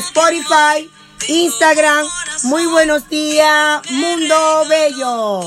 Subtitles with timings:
[0.00, 0.90] Spotify,
[1.28, 2.06] Instagram.
[2.44, 5.40] Muy buenos días, mundo bello.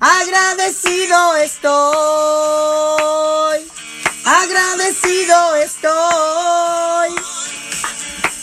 [0.00, 1.70] Agradecido estoy,
[4.24, 7.14] agradecido estoy.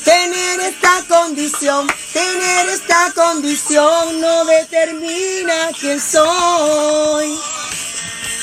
[0.06, 7.38] Tener esta condición, tener esta condición no determina quién soy.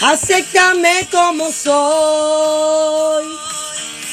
[0.02, 3.24] Acéptame como soy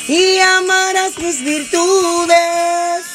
[0.07, 3.05] y amarás mis virtudes.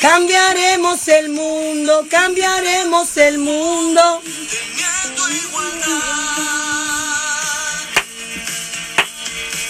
[0.00, 4.22] Cambiaremos el mundo, cambiaremos el mundo.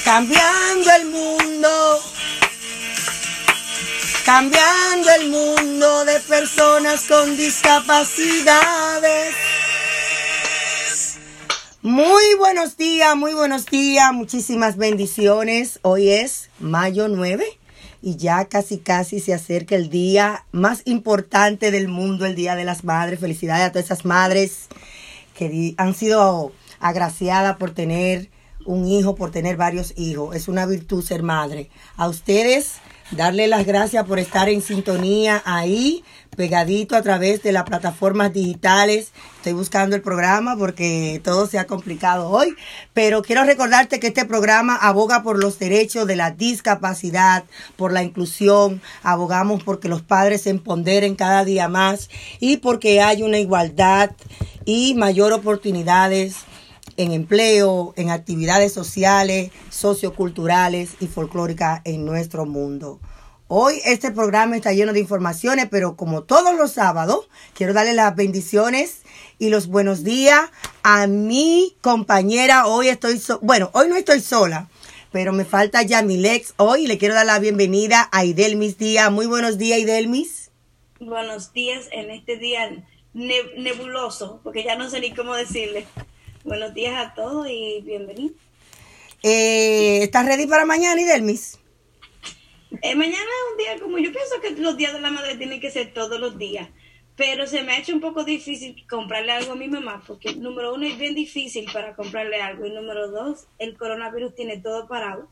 [0.04, 2.02] Cambiando el mundo.
[4.24, 9.34] Cambiando el mundo de personas con discapacidades.
[11.84, 15.80] Muy buenos días, muy buenos días, muchísimas bendiciones.
[15.82, 17.44] Hoy es mayo 9
[18.00, 22.64] y ya casi casi se acerca el día más importante del mundo, el Día de
[22.64, 23.20] las Madres.
[23.20, 24.68] Felicidades a todas esas madres
[25.36, 28.30] que han sido agraciadas por tener
[28.64, 30.34] un hijo, por tener varios hijos.
[30.34, 31.68] Es una virtud ser madre.
[31.98, 32.76] A ustedes
[33.10, 36.02] darle las gracias por estar en sintonía ahí,
[36.36, 39.12] pegadito a través de las plataformas digitales.
[39.36, 42.54] Estoy buscando el programa porque todo se ha complicado hoy,
[42.92, 47.44] pero quiero recordarte que este programa aboga por los derechos de la discapacidad,
[47.76, 52.10] por la inclusión, abogamos porque los padres se empoderen cada día más
[52.40, 54.10] y porque hay una igualdad
[54.64, 56.36] y mayor oportunidades
[56.96, 63.00] en empleo, en actividades sociales, socioculturales y folclóricas en nuestro mundo.
[63.46, 68.16] Hoy este programa está lleno de informaciones, pero como todos los sábados, quiero darle las
[68.16, 69.02] bendiciones
[69.38, 70.50] y los buenos días
[70.82, 72.66] a mi compañera.
[72.66, 74.70] Hoy estoy, bueno, hoy no estoy sola,
[75.12, 76.86] pero me falta ya mi Lex hoy.
[76.86, 79.12] Le quiero dar la bienvenida a Idelmis Díaz.
[79.12, 80.50] Muy buenos días, Idelmis.
[80.98, 85.86] Buenos días en este día nebuloso, porque ya no sé ni cómo decirle.
[86.44, 88.38] Buenos días a todos y bienvenidos.
[89.22, 91.58] Eh, ¿Estás ready para mañana, Idelmis?
[92.82, 95.60] Eh, mañana es un día como yo pienso que los días de la madre tienen
[95.60, 96.68] que ser todos los días,
[97.16, 100.74] pero se me ha hecho un poco difícil comprarle algo a mi mamá, porque número
[100.74, 105.28] uno es bien difícil para comprarle algo y número dos, el coronavirus tiene todo parado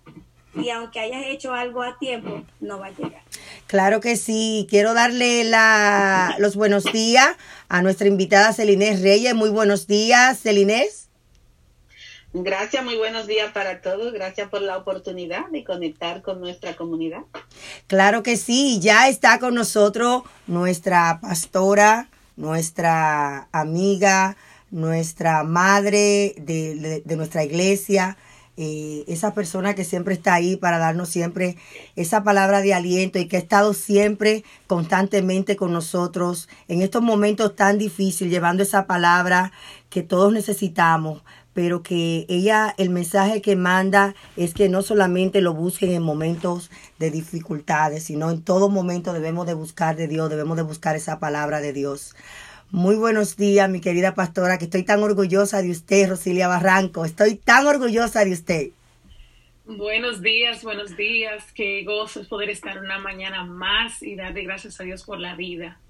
[0.55, 3.23] y aunque hayas hecho algo a tiempo, no va a llegar.
[3.67, 4.67] Claro que sí.
[4.69, 7.37] Quiero darle la, los buenos días
[7.69, 9.35] a nuestra invitada Celinés Reyes.
[9.35, 11.02] Muy buenos días, Celinés.
[12.35, 14.13] Gracias, muy buenos días para todos.
[14.13, 17.23] Gracias por la oportunidad de conectar con nuestra comunidad.
[17.87, 24.37] Claro que sí, ya está con nosotros nuestra pastora, nuestra amiga,
[24.71, 28.17] nuestra madre de, de nuestra iglesia,
[28.59, 31.57] eh, esa persona que siempre está ahí para darnos siempre
[31.97, 37.57] esa palabra de aliento y que ha estado siempre constantemente con nosotros en estos momentos
[37.57, 39.53] tan difíciles, llevando esa palabra
[39.89, 41.23] que todos necesitamos,
[41.55, 46.71] pero que ella, el mensaje que manda es que no solamente lo busquen en momentos
[46.99, 51.19] de dificultades, sino en todo momento debemos de buscar de Dios, debemos de buscar esa
[51.19, 52.15] palabra de Dios.
[52.71, 57.05] Muy buenos días, mi querida pastora, que estoy tan orgullosa de usted, Rosilia Barranco.
[57.05, 58.69] Estoy tan orgullosa de usted.
[59.67, 61.53] Buenos días, buenos días.
[61.53, 65.37] Qué gozo es poder estar una mañana más y darle gracias a Dios por la
[65.37, 65.82] vida.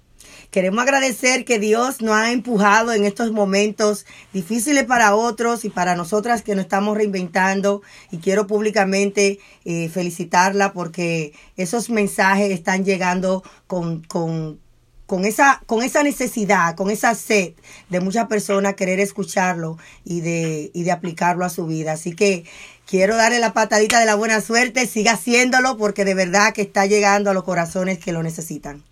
[0.51, 5.95] Queremos agradecer que Dios nos ha empujado en estos momentos difíciles para otros y para
[5.95, 7.81] nosotras que nos estamos reinventando.
[8.11, 14.59] Y quiero públicamente eh, felicitarla porque esos mensajes están llegando con, con,
[15.05, 17.53] con esa, con esa necesidad, con esa sed
[17.89, 21.93] de muchas personas querer escucharlo y de, y de aplicarlo a su vida.
[21.93, 22.45] Así que
[22.87, 26.85] quiero darle la patadita de la buena suerte, siga haciéndolo porque de verdad que está
[26.85, 28.83] llegando a los corazones que lo necesitan.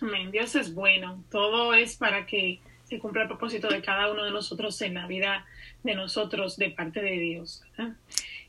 [0.00, 0.30] Amén.
[0.30, 1.22] Dios es bueno.
[1.30, 5.06] Todo es para que se cumpla el propósito de cada uno de nosotros en la
[5.06, 5.46] vida
[5.82, 7.62] de nosotros de parte de Dios.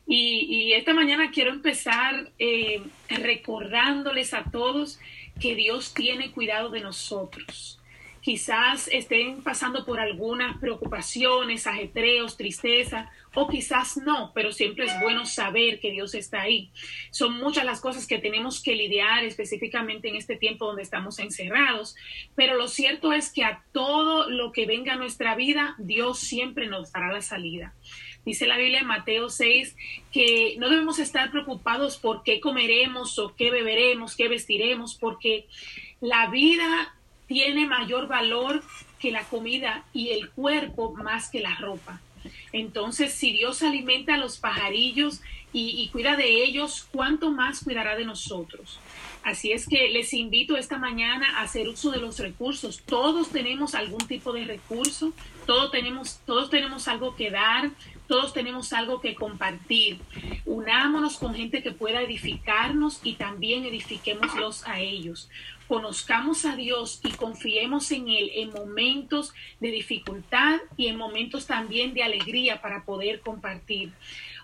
[0.07, 4.99] Y, esta mañana quiero empezar eh, recordándoles a todos
[5.39, 7.78] que Dios tiene cuidado de nosotros.
[8.21, 15.25] Quizás estén pasando por algunas preocupaciones, ajetreos, tristeza, o quizás no, pero siempre es bueno
[15.25, 16.71] saber que Dios está ahí.
[17.11, 21.95] Son muchas las cosas que tenemos que lidiar específicamente en este tiempo donde estamos encerrados,
[22.35, 26.67] pero lo cierto es que a todo lo que venga a nuestra vida, Dios siempre
[26.67, 27.73] nos dará la salida.
[28.25, 29.75] Dice la Biblia en Mateo 6
[30.11, 35.47] que no debemos estar preocupados por qué comeremos o qué beberemos, qué vestiremos, porque
[36.01, 36.93] la vida
[37.29, 38.63] tiene mayor valor
[38.99, 42.01] que la comida y el cuerpo más que la ropa.
[42.51, 45.21] Entonces, si Dios alimenta a los pajarillos
[45.53, 48.79] y, cuida de ellos, ¿cuánto más cuidará de nosotros?
[49.23, 52.81] Así es que les invito esta mañana a hacer uso de los recursos.
[52.85, 55.13] Todos tenemos algún tipo de recurso,
[55.45, 57.71] todos tenemos, todos tenemos algo que dar,
[58.07, 59.99] todos tenemos algo que compartir.
[60.45, 65.29] Unámonos con gente que pueda edificarnos y también edifiquémoslos a ellos.
[65.69, 71.93] Conozcamos a Dios y confiemos en Él en momentos de dificultad y en momentos también
[71.93, 73.91] de alegría para poder compartir.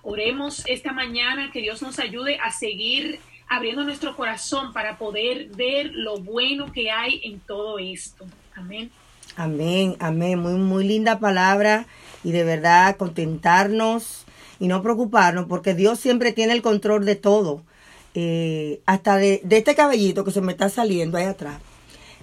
[0.04, 3.20] Oremos esta mañana que Dios nos ayude a seguir
[3.50, 8.24] abriendo nuestro corazón para poder ver lo bueno que hay en todo esto.
[8.54, 8.92] Amén.
[9.36, 10.38] Amén, amén.
[10.38, 11.88] Muy, muy linda palabra
[12.24, 14.26] y de verdad contentarnos
[14.60, 17.64] y no preocuparnos porque Dios siempre tiene el control de todo.
[18.18, 21.60] Eh, hasta de, este cabellito que se me está saliendo ahí atrás.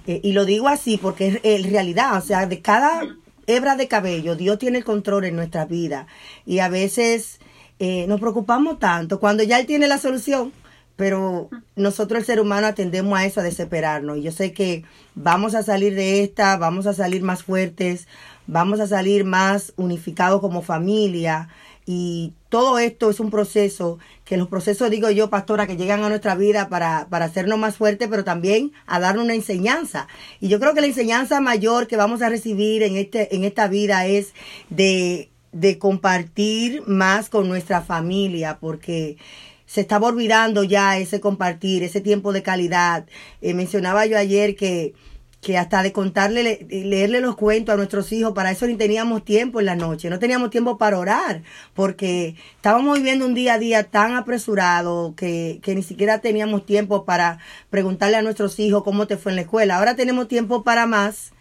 [0.06, 3.02] Eh, y lo digo así porque es, realidad, o sea, de cada
[3.46, 6.06] hebra de cabello, Dios tiene el control en nuestra vida.
[6.46, 7.40] Y a veces
[7.78, 10.52] eh, nos preocupamos tanto cuando ya Él tiene la solución,
[10.96, 14.16] pero nosotros el ser humano atendemos a eso, a desesperarnos.
[14.16, 14.84] Y yo sé que
[15.14, 18.08] vamos a salir de esta, vamos a salir más fuertes,
[18.46, 21.48] vamos a salir más unificados como familia.
[21.84, 26.10] Y todo esto es un proceso, que los procesos, digo yo, pastora, que llegan a
[26.10, 30.06] nuestra vida para, para hacernos más fuertes, pero también a darnos una enseñanza.
[30.38, 33.68] Y yo creo que la enseñanza mayor que vamos a recibir en, este, en esta
[33.68, 34.34] vida es
[34.68, 39.18] de de compartir más con nuestra familia, porque
[39.66, 43.06] se estaba olvidando ya ese compartir, ese tiempo de calidad.
[43.40, 44.94] Eh, mencionaba yo ayer que,
[45.42, 49.58] que hasta de contarle, leerle los cuentos a nuestros hijos, para eso ni teníamos tiempo
[49.58, 51.42] en la noche, no teníamos tiempo para orar,
[51.74, 57.04] porque estábamos viviendo un día a día tan apresurado que, que ni siquiera teníamos tiempo
[57.04, 57.40] para
[57.70, 59.78] preguntarle a nuestros hijos cómo te fue en la escuela.
[59.78, 61.32] Ahora tenemos tiempo para más,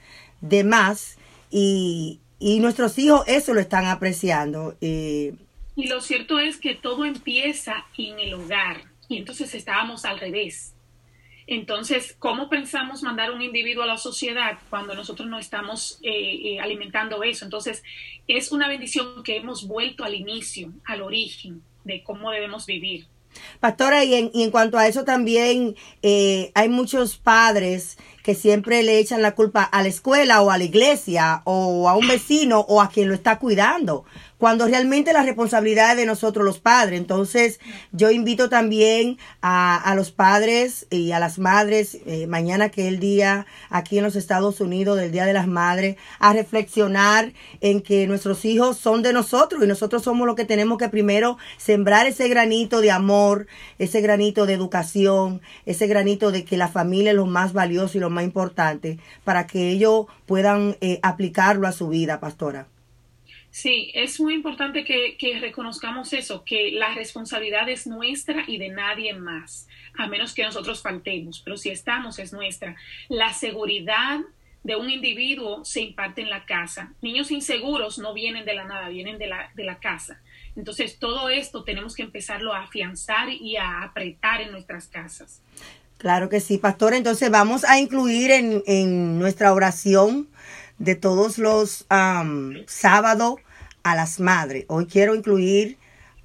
[0.42, 1.18] de más,
[1.52, 4.76] y, y nuestros hijos eso lo están apreciando.
[4.82, 5.36] Eh.
[5.76, 10.74] Y lo cierto es que todo empieza en el hogar y entonces estábamos al revés.
[11.52, 16.60] Entonces, ¿cómo pensamos mandar un individuo a la sociedad cuando nosotros no estamos eh, eh,
[16.62, 17.44] alimentando eso?
[17.44, 17.84] Entonces,
[18.26, 23.06] es una bendición que hemos vuelto al inicio, al origen de cómo debemos vivir.
[23.60, 29.00] Pastora, y en, y en cuanto a eso también hay muchos padres que siempre le
[29.00, 32.82] echan la culpa a la escuela o a la iglesia o a un vecino o
[32.82, 34.06] a quien lo está cuidando
[34.42, 37.00] cuando realmente la responsabilidad es de nosotros los padres.
[37.00, 37.60] Entonces,
[37.92, 42.88] yo invito también a, a los padres y a las madres, eh, mañana que es
[42.88, 47.82] el día aquí en los Estados Unidos, del Día de las Madres, a reflexionar en
[47.82, 52.08] que nuestros hijos son de nosotros y nosotros somos los que tenemos que primero sembrar
[52.08, 53.46] ese granito de amor,
[53.78, 58.02] ese granito de educación, ese granito de que la familia es lo más valioso y
[58.02, 62.66] lo más importante para que ellos puedan eh, aplicarlo a su vida, pastora.
[63.52, 69.14] Sí, es muy importante que, reconozcamos eso, que la responsabilidad es nuestra y de nadie
[69.14, 69.68] más,
[69.98, 72.78] a menos que nosotros faltemos, pero si estamos es nuestra.
[73.10, 74.22] La seguridad
[74.64, 76.94] de un individuo se imparte en la casa.
[77.02, 80.22] Niños inseguros no vienen de la nada, vienen de la, de la casa.
[80.56, 85.42] Entonces, todo esto tenemos que empezarlo a afianzar y a apretar en nuestras casas.
[85.98, 86.94] Claro que sí, pastor.
[86.94, 90.30] Entonces vamos a incluir en, en nuestra oración
[90.82, 91.86] de todos los
[92.68, 93.36] sábados
[93.84, 94.66] a las madres.
[94.68, 95.78] Hoy quiero incluir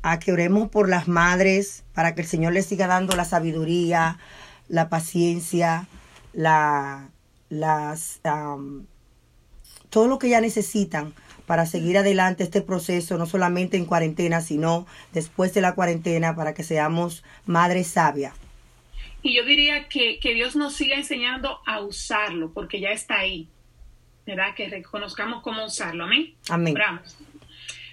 [0.03, 4.19] a que oremos por las madres para que el Señor les siga dando la sabiduría,
[4.69, 5.89] la paciencia,
[6.33, 7.11] la,
[7.51, 8.21] las,
[9.91, 11.13] todo lo que ya necesitan
[11.45, 16.55] para seguir adelante este proceso, no solamente en cuarentena, sino después de la cuarentena, para
[16.55, 18.35] que seamos madres sabias.
[19.23, 23.49] Y yo diría que, que Dios nos siga enseñando a usarlo, porque ya está ahí.
[24.27, 24.55] ¿Verdad?
[24.55, 26.05] Que reconozcamos cómo usarlo.
[26.05, 26.35] Amén.
[26.49, 26.75] Amén.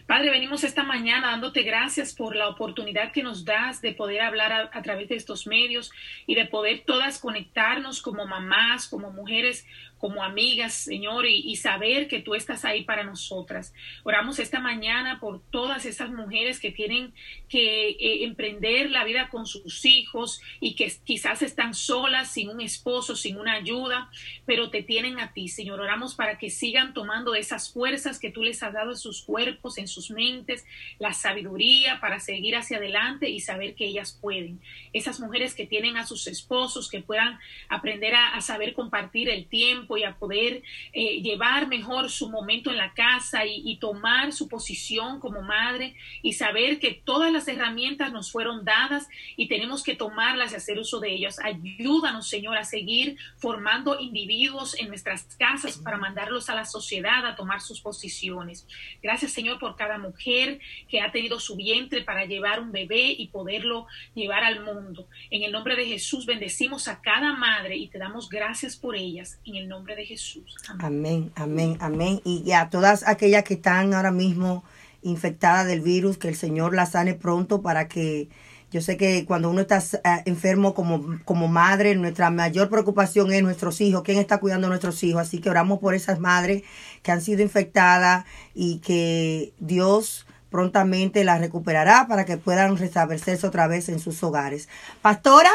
[0.05, 4.69] Padre, venimos esta mañana dándote gracias por la oportunidad que nos das de poder hablar
[4.73, 5.91] a, través de estos medios
[6.27, 9.65] y de poder todas conectarnos como mamás, como mujeres
[10.03, 13.73] como amigas, Señor, y, saber que tú estás ahí para nosotras.
[14.03, 17.13] Oramos esta mañana por todas esas mujeres que tienen
[17.47, 22.59] que eh, emprender la vida con sus hijos y que quizás están solas, sin un
[22.59, 24.11] esposo, sin una ayuda,
[24.45, 25.79] pero te tienen a ti, Señor.
[25.79, 29.77] Oramos para que sigan tomando esas fuerzas que tú les has dado en sus cuerpos,
[29.77, 30.65] en sus mentes,
[30.99, 34.59] la sabiduría para seguir hacia adelante y saber que ellas pueden.
[34.91, 39.92] Esas mujeres que tienen a sus esposos, que puedan aprender a saber compartir el tiempo,
[39.97, 45.19] y a poder eh, llevar mejor su momento en la casa y, tomar su posición
[45.19, 50.53] como madre y saber que todas las herramientas nos fueron dadas y tenemos que tomarlas
[50.53, 51.39] y hacer uso de ellas.
[51.43, 57.35] Ayúdanos, Señor, a seguir formando individuos en nuestras casas para mandarlos a la sociedad a
[57.35, 58.67] tomar sus posiciones.
[59.01, 63.27] Gracias, Señor, por cada mujer que ha tenido su vientre para llevar un bebé y
[63.27, 65.07] poderlo llevar al mundo.
[65.29, 69.39] En el nombre de Jesús bendecimos a cada madre y te damos gracias por ellas.
[69.45, 70.55] En el nombre de Jesús.
[70.79, 72.21] Amén, amén, amén.
[72.23, 74.63] Y, a todas aquellas que están ahora mismo
[75.01, 78.29] infectadas del virus, que el Señor las sane pronto para que
[78.71, 83.43] yo sé que cuando uno está eh, enfermo como, como madre, nuestra mayor preocupación es
[83.43, 85.21] nuestros hijos, quién está cuidando a nuestros hijos.
[85.21, 86.63] Así que oramos por esas madres
[87.03, 88.25] que han sido infectadas
[88.55, 94.69] y que Dios prontamente las recuperará para que puedan restablecerse otra vez en sus hogares.
[95.01, 95.51] Pastora,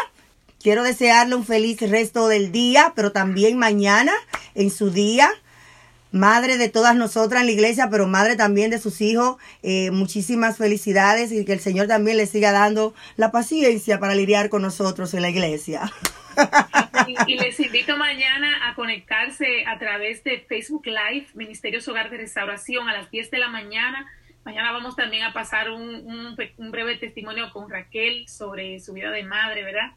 [0.62, 4.12] quiero desearle un feliz resto del día, pero también mañana
[4.54, 5.30] en su día
[6.12, 9.36] madre de todas nosotras en la iglesia, pero madre también de sus hijos.
[9.62, 14.48] Eh, muchísimas felicidades y que el Señor también le siga dando la paciencia para lidiar
[14.48, 15.90] con nosotros en la iglesia.
[17.26, 22.88] Y, les invito mañana a conectarse a través de Facebook Live, Ministerio Hogar de Restauración,
[22.88, 24.06] a las 10 de la mañana.
[24.44, 29.24] Mañana vamos también a pasar un, un, breve testimonio con Raquel sobre su vida de
[29.24, 29.92] madre, ¿verdad?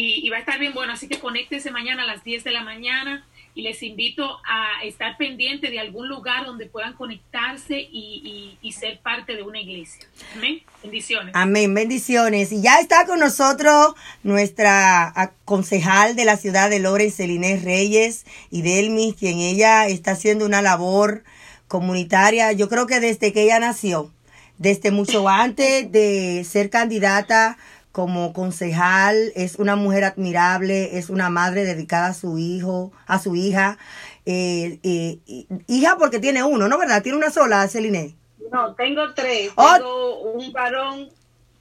[0.00, 2.52] Y, y va a estar bien bueno, así que conéctese mañana a las 10 de
[2.52, 3.24] la mañana
[3.58, 9.34] y les invito a estar pendiente de algún lugar donde puedan conectarse y, ser parte
[9.34, 10.06] de una iglesia.
[10.36, 10.62] Amén.
[10.80, 11.34] Bendiciones.
[11.34, 11.74] Amén.
[11.74, 12.52] Bendiciones.
[12.52, 19.16] Y ya está con nosotros nuestra concejal de la ciudad de Celinés Reyes y Delmis,
[19.16, 21.24] quien ella está haciendo una labor
[21.66, 24.12] comunitaria, yo creo que desde que ella nació,
[24.58, 27.58] desde mucho antes de ser candidata
[27.98, 33.34] como concejal, es una mujer admirable, es una madre dedicada a su hijo, a su
[33.34, 33.76] hija.
[34.24, 35.18] Eh, eh,
[35.66, 37.02] hija porque tiene uno, ¿no verdad?
[37.02, 38.14] Tiene una sola, Celine.
[38.52, 39.50] No, tengo tres.
[39.56, 39.74] Oh.
[39.74, 41.08] Tengo un varón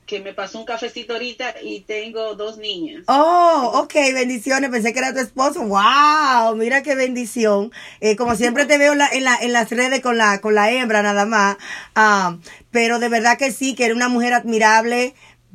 [0.08, 3.04] que me pasó un cafecito ahorita y tengo dos niñas.
[3.08, 4.70] Oh, ok, bendiciones.
[4.70, 5.64] Pensé que era tu esposo.
[5.64, 7.72] Wow, mira qué bendición.
[8.00, 9.10] Eh, como siempre te veo en, la,
[9.42, 11.58] en, las redes con la, con la hembra nada más.
[11.96, 12.38] Ah,
[12.72, 15.14] pero de verdad que sí, que era una mujer admirable,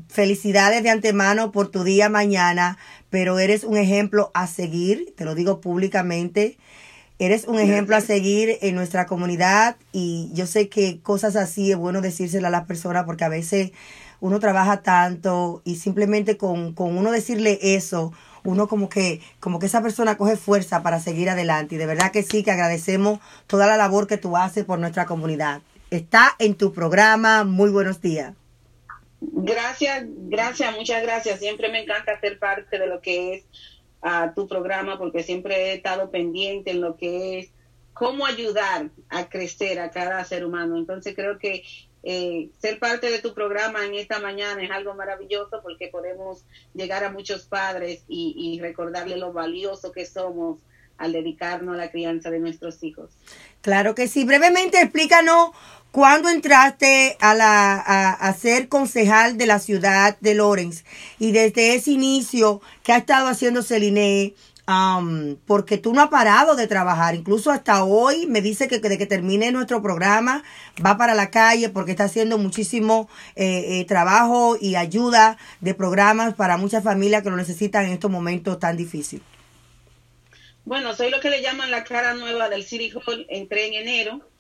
[0.08, 2.78] Felicidades de antemano por tu día mañana,
[3.10, 6.58] pero eres un ejemplo a seguir, te lo digo públicamente.
[7.18, 11.76] Eres un ejemplo a seguir en nuestra comunidad y yo sé que cosas así es
[11.76, 13.70] bueno decírselo a las personas porque a veces
[14.20, 18.12] uno trabaja tanto y simplemente con, con uno decirle eso,
[18.44, 21.74] uno como que, como que esa persona coge fuerza para seguir adelante.
[21.74, 25.06] Y de verdad que sí, que agradecemos toda la labor que tú haces por nuestra
[25.06, 25.62] comunidad.
[25.90, 27.44] Está en tu programa.
[27.44, 28.34] Muy buenos días.
[29.24, 31.38] Gracias, gracias, muchas gracias.
[31.38, 33.44] Siempre me encanta ser parte de lo que es
[34.02, 37.52] uh, tu programa porque siempre he estado pendiente en lo que es
[37.94, 40.76] cómo ayudar a crecer a cada ser humano.
[40.76, 41.62] Entonces creo que
[42.02, 47.04] eh, ser parte de tu programa en esta mañana es algo maravilloso porque podemos llegar
[47.04, 50.58] a muchos padres y, y recordarle lo valioso que somos
[50.98, 53.10] al dedicarnos a la crianza de nuestros hijos.
[53.60, 54.24] Claro que sí.
[54.24, 55.50] Brevemente explícanos
[55.92, 60.84] ¿Cuándo entraste a, la, a, ser concejal de la ciudad de Lorenz?
[61.18, 64.32] Y desde ese inicio, ¿qué ha estado haciendo Celine?
[64.66, 68.96] Um, porque tú no has parado de trabajar, incluso hasta hoy me dice que de
[68.96, 70.44] que termine nuestro programa
[70.82, 76.34] va para la calle porque está haciendo muchísimo eh, eh, trabajo y ayuda de programas
[76.34, 79.26] para muchas familias que lo necesitan en estos momentos tan difíciles.
[80.64, 84.31] Bueno, soy lo que le llaman la cara nueva del City Hall, entré en enero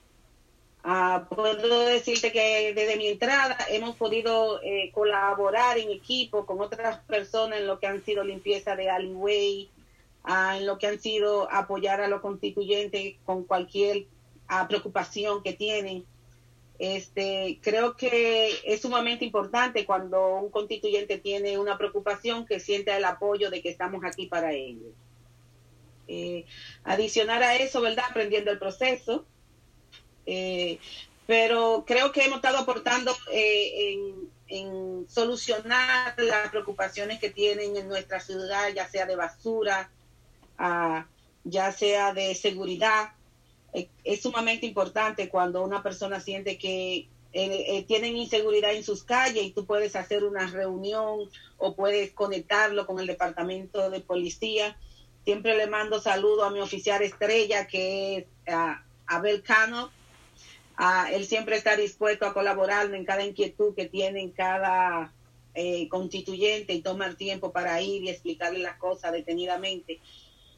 [0.84, 6.98] Ah, puedo decirte que desde mi entrada hemos podido eh, colaborar en equipo con otras
[7.04, 9.70] personas en lo que han sido limpieza de alleyway,
[10.24, 14.06] ah, en lo que han sido apoyar a los constituyentes con cualquier
[14.48, 16.04] ah, preocupación que tienen.
[16.80, 23.04] Este, creo que es sumamente importante cuando un constituyente tiene una preocupación que sienta el
[23.04, 24.92] apoyo de que estamos aquí para ellos.
[26.08, 26.44] Eh,
[26.82, 28.06] adicionar a eso, ¿verdad?
[28.10, 29.24] Aprendiendo el proceso,
[30.26, 30.78] eh,
[31.26, 33.94] pero creo que hemos estado aportando eh,
[34.48, 39.90] en, solucionar las preocupaciones que tienen en nuestra ciudad, ya sea de basura,
[40.58, 41.06] ah,
[41.42, 43.12] ya sea de seguridad.
[43.72, 49.52] Eh, es sumamente importante cuando una persona siente que tienen inseguridad en sus calles y
[49.52, 54.76] tú puedes hacer una reunión o puedes conectarlo con el departamento de policía.
[55.24, 59.90] Siempre le mando saludo a mi oficial estrella que es ah, Abel Cano,
[61.12, 65.12] él siempre está dispuesto a colaborar en cada inquietud que tiene en cada
[65.54, 70.00] eh, constituyente y tomar tiempo para ir y explicarle las cosas detenidamente.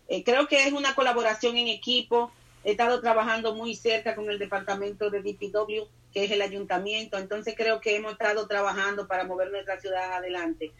[0.09, 2.33] Eh, creo que es una colaboración en equipo.
[2.63, 7.19] He estado trabajando muy cerca con el departamento de DPW, que es el ayuntamiento.
[7.19, 10.73] Entonces creo que hemos estado trabajando para mover nuestra ciudad adelante.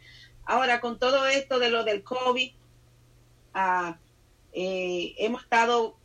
[0.47, 2.51] Ahora, con todo esto de lo del COVID,
[3.53, 3.99] ah,
[4.53, 5.97] eh, hemos estado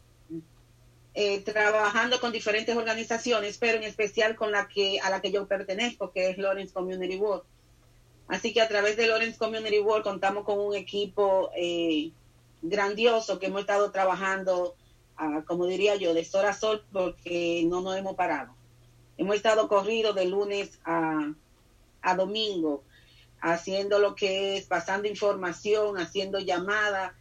[1.22, 5.48] eh, trabajando con diferentes organizaciones, pero en especial con la que a la que yo
[5.48, 7.44] pertenezco, que es Lawrence Community World.
[8.30, 12.12] Así que a través de Lawrence Community World contamos con un equipo eh,
[12.62, 14.78] grandioso que hemos estado trabajando,
[15.18, 18.56] ah, como diría yo, de sol a sol, porque no nos hemos parado.
[19.18, 21.34] Hemos estado corridos de lunes a,
[22.02, 22.82] a domingo,
[23.42, 27.12] haciendo lo que es pasando información, haciendo llamadas,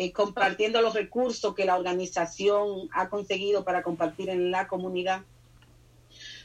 [0.00, 5.22] eh, compartiendo los recursos que la organización ha conseguido para compartir en la comunidad.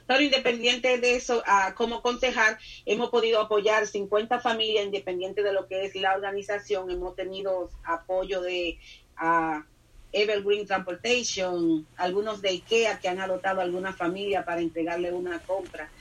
[0.07, 1.43] Pero independiente de eso,
[1.75, 2.57] como concejal,
[2.87, 6.89] hemos podido apoyar 50 familias, independiente de lo que es la organización.
[6.89, 8.79] Hemos tenido apoyo de
[10.11, 15.91] Evergreen Transportation, algunos de IKEA que han adoptado a alguna familia para entregarle una compra.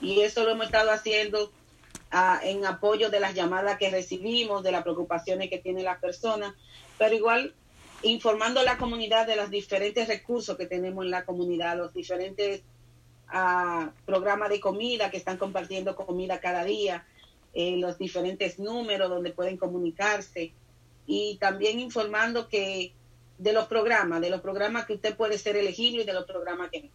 [0.00, 1.52] Y eso lo hemos estado haciendo
[2.42, 6.54] en apoyo de las llamadas que recibimos, de las preocupaciones que tienen las personas,
[6.98, 7.54] pero igual
[8.02, 12.62] informando a la comunidad de los diferentes recursos que tenemos en la comunidad, los diferentes
[14.04, 17.04] programas de comida que están compartiendo comida cada día,
[17.54, 20.52] eh, los diferentes números donde pueden comunicarse
[21.06, 22.92] y también informando que
[23.38, 26.70] de los programas, de los programas que usted puede ser elegible y de los programas
[26.70, 26.88] que no.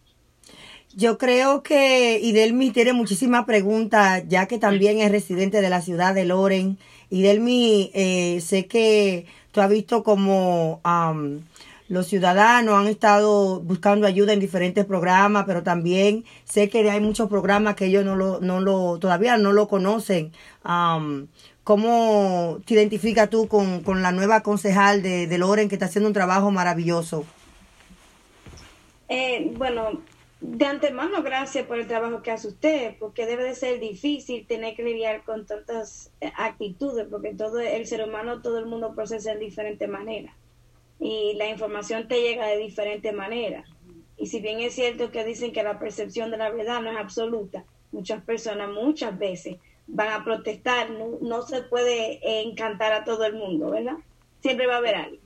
[0.94, 6.14] Yo creo que Idelmi tiene muchísimas preguntas, ya que también es residente de la ciudad
[6.14, 6.78] de Loren.
[7.08, 10.80] Idelmi, eh, sé que tú has visto como
[11.88, 17.28] los ciudadanos han estado buscando ayuda en diferentes programas, pero también sé que hay muchos
[17.28, 20.32] programas que ellos no lo, no lo, todavía no lo conocen.
[21.64, 26.08] ¿Cómo te identificas tú con, con, la nueva concejal de, de Loren que está haciendo
[26.08, 27.24] un trabajo maravilloso?
[29.08, 30.00] Eh, bueno,
[30.44, 34.74] de antemano, gracias por el trabajo que hace usted, porque debe de ser difícil tener
[34.74, 39.34] que lidiar con tantas eh, actitudes, porque todo el ser humano, todo el mundo procesa
[39.34, 40.36] de diferente manera
[40.98, 43.64] y la información te llega de diferente manera.
[44.16, 46.96] Y si bien es cierto que dicen que la percepción de la verdad no es
[46.96, 49.56] absoluta, muchas personas muchas veces
[49.86, 53.96] van a protestar, no, se puede encantar a todo el mundo, ¿verdad?
[54.40, 55.16] Siempre va a haber algo.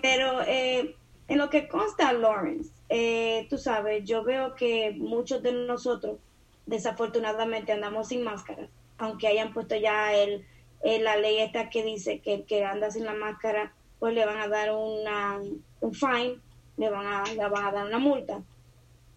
[0.00, 0.96] Pero eh,
[1.28, 6.18] en lo que consta Lawrence, eh, tú sabes, yo veo que muchos de nosotros
[6.66, 10.44] desafortunadamente andamos sin máscara, aunque hayan puesto ya el,
[10.82, 14.38] la ley esta que dice que el que anda sin la máscara, pues le van
[14.38, 15.40] a dar una,
[15.80, 16.38] un fine,
[16.76, 18.42] le van, a, le van a dar una multa.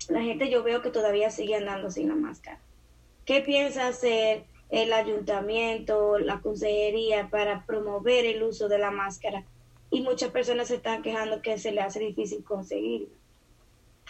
[0.10, 2.60] La gente yo veo que todavía sigue andando sin la máscara.
[3.26, 9.44] ¿Qué piensa hacer el ayuntamiento, la consejería para promover el uso de la máscara?
[9.90, 13.08] Y muchas personas se están quejando que se le hace difícil conseguirla.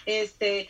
[0.05, 0.69] Este,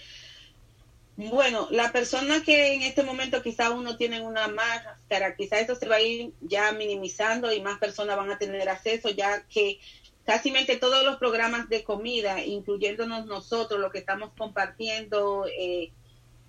[1.17, 5.87] bueno, la persona que en este momento quizá uno tiene una máscara, quizá eso se
[5.87, 9.79] va a ir ya minimizando y más personas van a tener acceso, ya que
[10.27, 15.91] casi todos los programas de comida, incluyéndonos nosotros, lo que estamos compartiendo, eh,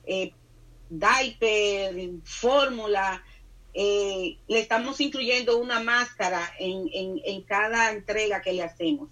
[0.05, 0.33] eh,
[0.91, 3.25] diaper, fórmula,
[3.81, 9.09] eh, le estamos incluyendo una máscara en, en, cada entrega que le hacemos.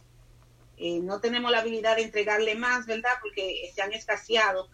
[0.77, 3.13] Eh, no tenemos la habilidad de entregarle más, ¿verdad?
[3.23, 4.69] Porque se han escaseado,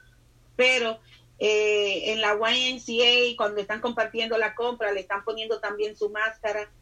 [0.57, 0.99] pero
[1.39, 6.73] eh, en la YNCA, cuando están compartiendo la compra, le están poniendo también su máscara.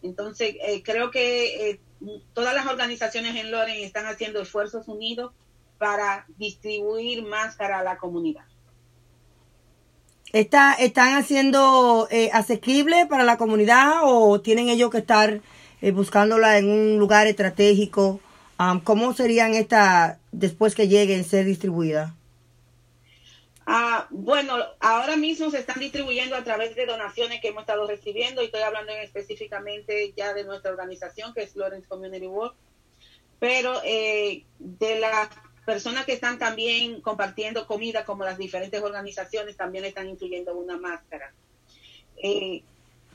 [0.00, 1.80] Entonces, creo que
[2.32, 5.32] todas las organizaciones en Loren están haciendo esfuerzos unidos
[5.78, 8.44] para distribuir máscara a la comunidad.
[10.34, 15.40] Está, ¿Están haciendo asequible para la comunidad o tienen ellos que estar
[15.84, 18.18] eh, buscándola en un lugar estratégico.
[18.84, 22.10] ¿Cómo serían estas después que lleguen ser distribuidas?
[23.66, 28.40] Ah, bueno, ahora mismo se están distribuyendo a través de donaciones que hemos estado recibiendo
[28.40, 32.54] y estoy hablando específicamente ya de nuestra organización que es Lawrence Community Work,
[33.38, 35.28] pero eh, de las
[35.64, 41.32] personas que están también compartiendo comida como las diferentes organizaciones también están incluyendo una máscara.
[42.22, 42.62] Eh,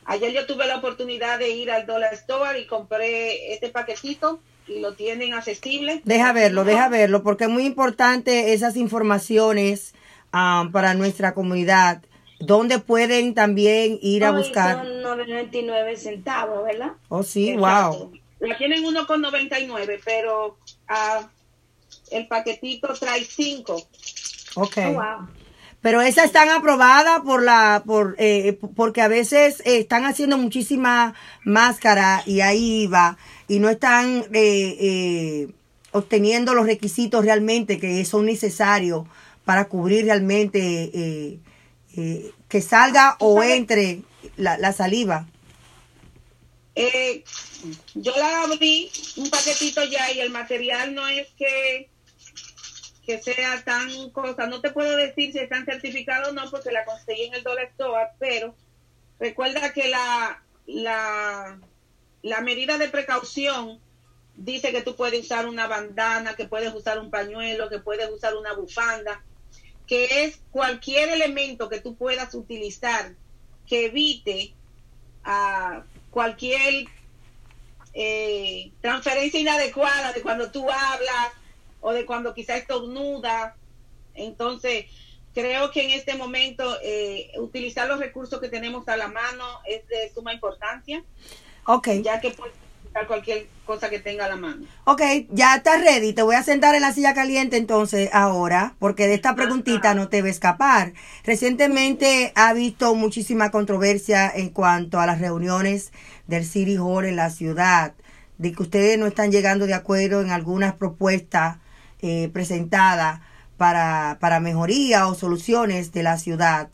[0.10, 4.80] Ayer yo tuve la oportunidad de ir al Dollar Store y compré este paquetito y
[4.80, 6.02] lo tienen accesible.
[6.04, 9.94] Deja verlo, deja verlo, porque es muy importante esas informaciones
[10.34, 12.02] um, para nuestra comunidad.
[12.40, 14.84] ¿Dónde pueden también ir a buscar?
[14.84, 16.94] Son 99 centavos, ¿verdad?
[17.10, 18.12] Oh, sí, wow.
[18.40, 20.58] La tienen uno con 99, pero
[20.90, 21.26] uh,
[22.12, 23.88] el paquetito trae cinco.
[24.56, 24.78] Ok.
[24.78, 25.28] Oh, wow.
[25.82, 31.14] Pero esas están aprobadas por la, por, eh, porque a veces eh, están haciendo muchísima
[31.46, 33.18] máscara y ahí va,
[33.48, 35.48] y no están eh, eh,
[35.92, 39.08] obteniendo los requisitos realmente que son necesarios
[39.46, 41.40] para cubrir realmente eh,
[42.50, 44.02] que salga o entre
[44.36, 45.28] la, la saliva.
[46.76, 47.24] Eh,
[47.94, 51.89] yo la abrí un paquetito ya y el material no es que
[53.10, 54.46] que sea tan cosa.
[54.46, 57.66] No te puedo decir si están certificados o no, porque la conseguí en el Dollar
[57.70, 58.54] Store, pero
[59.20, 61.60] recuerda que la, la,
[62.22, 63.80] la medida de precaución
[64.36, 68.36] dice que tú puedes usar una bandana, que puedes usar un pañuelo, que puedes usar
[68.36, 69.24] una bufanda,
[69.88, 73.16] que es cualquier elemento que tú puedas utilizar
[73.66, 74.54] que evite
[75.24, 76.86] a cualquier
[77.96, 81.39] eh, transferencia inadecuada de cuando tú hablas
[81.82, 83.56] o de cuando quizá estornuda.
[84.14, 84.86] Entonces,
[85.34, 89.88] creo que en este momento eh, utilizar los recursos que tenemos a la mano es
[89.88, 91.04] de suma importancia.
[91.66, 91.88] Ok.
[92.04, 94.66] Ya que puedes utilizar cualquier cosa que tenga a la mano.
[94.86, 96.14] Ok, ya estás ready.
[96.14, 100.10] Te voy a sentar en la silla caliente entonces ahora, porque de esta preguntita no
[100.10, 100.94] te va a escapar.
[101.24, 105.92] Recientemente ha visto muchísima controversia en cuanto a las reuniones
[106.28, 107.94] del City Hall en la ciudad,
[108.38, 111.58] de que ustedes no están llegando de acuerdo en algunas propuestas
[112.02, 113.22] eh, presentadas
[113.58, 116.70] para, para mejoría o soluciones de la ciudad.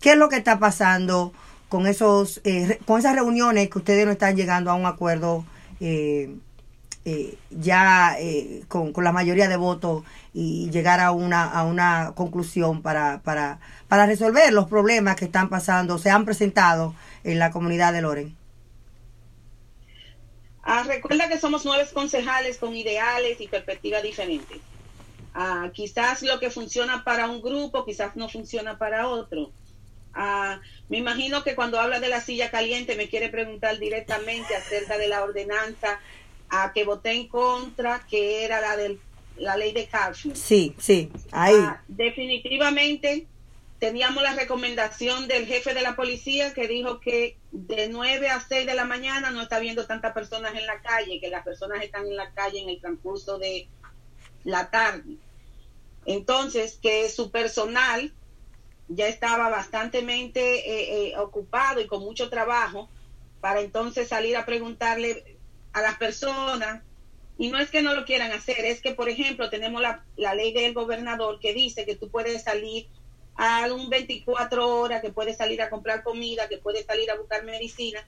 [0.00, 1.32] ¿Qué es lo que está pasando
[1.68, 5.44] con esos eh, con esas reuniones que ustedes no están llegando a un acuerdo
[5.80, 6.34] eh,
[7.04, 10.04] eh, ya eh, con, con, la mayoría de votos
[10.34, 15.48] y llegar a una a una conclusión para, para, para resolver los problemas que están
[15.48, 18.37] pasando, se han presentado en la comunidad de Loren?
[20.70, 24.58] Ah, recuerda que somos nueve concejales con ideales y perspectivas diferentes.
[25.32, 29.50] Ah, quizás lo que funciona para un grupo, quizás no funciona para otro.
[30.12, 34.98] Ah, me imagino que cuando habla de la silla caliente me quiere preguntar directamente acerca
[34.98, 36.00] de la ordenanza
[36.50, 38.98] a que voté en contra, que era la de
[39.36, 40.36] la ley de Carfield.
[40.36, 41.54] Sí, sí, ahí.
[41.56, 43.26] Ah, definitivamente
[43.78, 48.66] teníamos la recomendación del jefe de la policía que dijo que de 9 a 6
[48.66, 52.06] de la mañana no está viendo tantas personas en la calle, que las personas están
[52.06, 53.68] en la calle en el transcurso de
[54.44, 55.16] la tarde.
[56.04, 58.12] Entonces, que su personal
[58.88, 62.88] ya estaba bastante eh, eh, ocupado y con mucho trabajo
[63.40, 65.38] para entonces salir a preguntarle
[65.72, 66.82] a las personas.
[67.36, 70.34] Y no es que no lo quieran hacer, es que, por ejemplo, tenemos la, la
[70.34, 72.88] ley del gobernador que dice que tú puedes salir
[73.38, 77.44] a un 24 horas, que puedes salir a comprar comida, que puedes salir a buscar
[77.44, 78.04] medicina.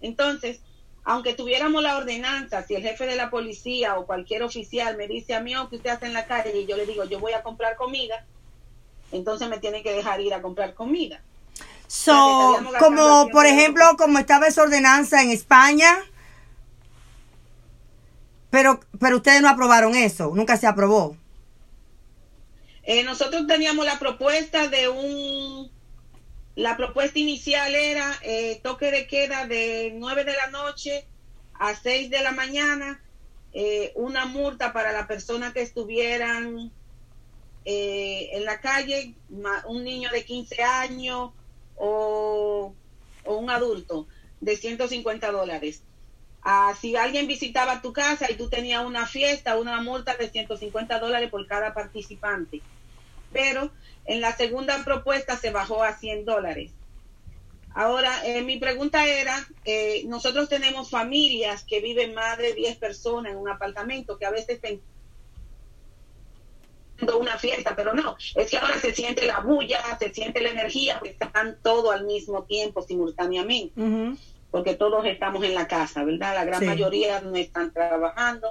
[0.00, 0.60] Entonces,
[1.02, 5.34] aunque tuviéramos la ordenanza, si el jefe de la policía o cualquier oficial me dice
[5.34, 6.56] a mí, oh, que usted hace en la calle?
[6.56, 8.24] Y yo le digo, yo voy a comprar comida,
[9.10, 11.22] entonces me tiene que dejar ir a comprar comida.
[11.88, 15.98] So, como por ejemplo, como estaba esa ordenanza en España,
[18.50, 21.16] pero, pero ustedes no aprobaron eso, nunca se aprobó.
[22.90, 25.70] Eh, nosotros teníamos la propuesta de un,
[26.54, 31.04] la propuesta inicial era eh, toque de queda de 9 de la noche
[31.52, 33.04] a 6 de la mañana,
[33.52, 36.72] eh, una multa para la persona que estuvieran
[37.66, 39.12] en la calle,
[39.66, 41.32] un niño de 15 años
[41.76, 42.74] o,
[43.26, 44.08] o un adulto
[44.40, 45.82] de 150 dólares.
[46.40, 50.98] Ah, si alguien visitaba tu casa y tú tenías una fiesta, una multa de 150
[50.98, 52.62] dólares por cada participante.
[53.32, 53.70] Pero
[54.04, 56.72] en la segunda propuesta se bajó a 100 dólares.
[57.74, 63.32] Ahora, eh, mi pregunta era, eh, nosotros tenemos familias que viven más de 10 personas
[63.32, 64.58] en un apartamento, que a veces
[67.16, 71.00] una fiesta, pero no, es que ahora se siente la bulla, se siente la energía,
[71.04, 73.80] están todo al mismo tiempo, simultáneamente,
[74.50, 76.34] porque todos estamos en la casa, ¿verdad?
[76.34, 78.48] La gran mayoría no están trabajando.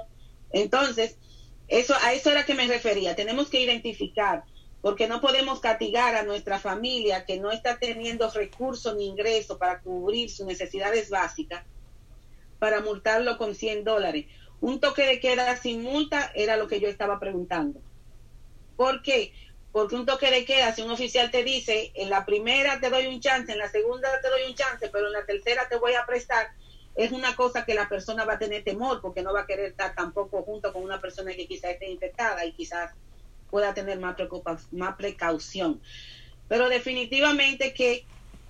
[0.50, 1.18] Entonces,
[1.68, 3.14] eso a eso era que me refería.
[3.14, 4.44] Tenemos que identificar,
[4.80, 9.80] porque no podemos castigar a nuestra familia que no está teniendo recursos ni ingresos para
[9.80, 11.64] cubrir sus necesidades básicas,
[12.58, 14.26] para multarlo con 100 dólares.
[14.60, 17.80] Un toque de queda sin multa era lo que yo estaba preguntando
[18.78, 19.32] ¿Por qué?
[19.72, 23.08] Porque un toque de queda, si un oficial te dice, en la primera te doy
[23.08, 25.94] un chance, en la segunda te doy un chance, pero en la tercera te voy
[25.94, 26.46] a prestar,
[26.94, 29.70] es una cosa que la persona va a tener temor porque no va a querer
[29.70, 32.92] estar tampoco junto con una persona que quizás esté infectada y quizás
[33.50, 34.16] pueda tener más,
[34.72, 35.80] más precaución.
[36.48, 38.06] Pero definitivamente que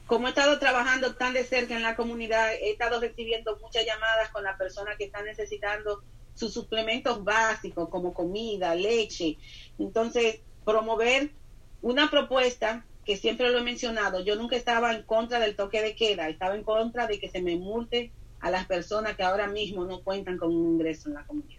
[0.09, 4.31] como he estado trabajando tan de cerca en la comunidad, he estado recibiendo muchas llamadas
[4.31, 9.37] con las personas que están necesitando sus suplementos básicos como comida, leche.
[9.79, 11.35] Entonces, promover
[11.83, 15.95] una propuesta que siempre lo he mencionado, yo nunca estaba en contra del toque de
[15.95, 19.85] queda, estaba en contra de que se me multe a las personas que ahora mismo
[19.85, 21.58] no cuentan con un ingreso en la comunidad.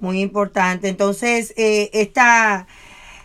[0.00, 0.88] Muy importante.
[0.88, 2.66] Entonces, eh, esta,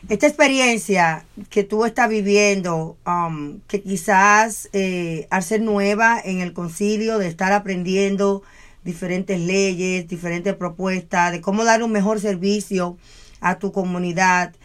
[0.08, 6.54] esta experiencia que tú estás viviendo, um, que quizás eh, al ser nueva en el
[6.54, 8.44] concilio, de estar aprendiendo
[8.84, 12.98] diferentes leyes, diferentes propuestas, de cómo dar un mejor servicio
[13.42, 14.56] a tu comunidad,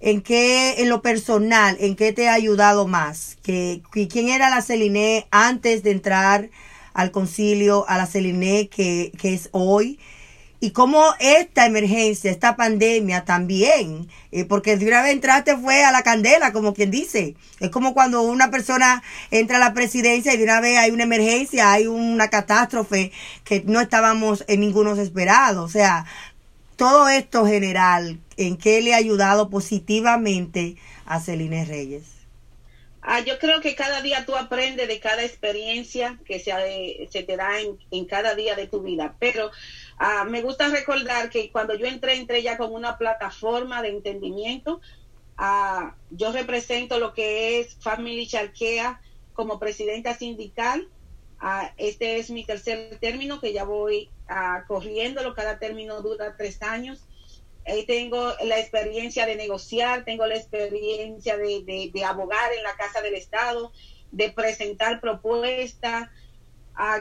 [0.00, 3.36] ¿en qué, en lo personal, en qué te ha ayudado más?
[3.42, 6.50] ¿Que, ¿Quién era la Celine antes de entrar
[6.94, 9.98] al concilio, a la Celine que, que es hoy?
[10.60, 15.92] Y cómo esta emergencia, esta pandemia también, eh, porque de una vez entraste fue a
[15.92, 17.36] la candela, como quien dice.
[17.60, 21.04] Es como cuando una persona entra a la presidencia y de una vez hay una
[21.04, 23.12] emergencia, hay una catástrofe
[23.44, 25.62] que no estábamos en ninguno esperado.
[25.62, 26.06] O sea,
[26.76, 32.04] todo esto general, ¿en qué le ha ayudado positivamente a Celine Reyes?
[33.00, 36.52] Ah, yo creo que cada día tú aprendes de cada experiencia que se,
[37.10, 39.50] se te da en, en cada día de tu vida, pero
[39.98, 44.80] Ah, me gusta recordar que cuando yo entré, entré ya con una plataforma de entendimiento.
[45.36, 49.00] Ah, yo represento lo que es Family Charquea
[49.32, 50.88] como presidenta sindical.
[51.40, 54.08] Ah, este es mi tercer término que ya voy
[54.68, 55.34] corriéndolo.
[55.34, 57.04] Cada término dura tres años.
[57.66, 63.02] Ahí tengo la experiencia de negociar, tengo la experiencia de, de, abogar en la Casa
[63.02, 63.72] del Estado,
[64.10, 66.08] de presentar propuestas,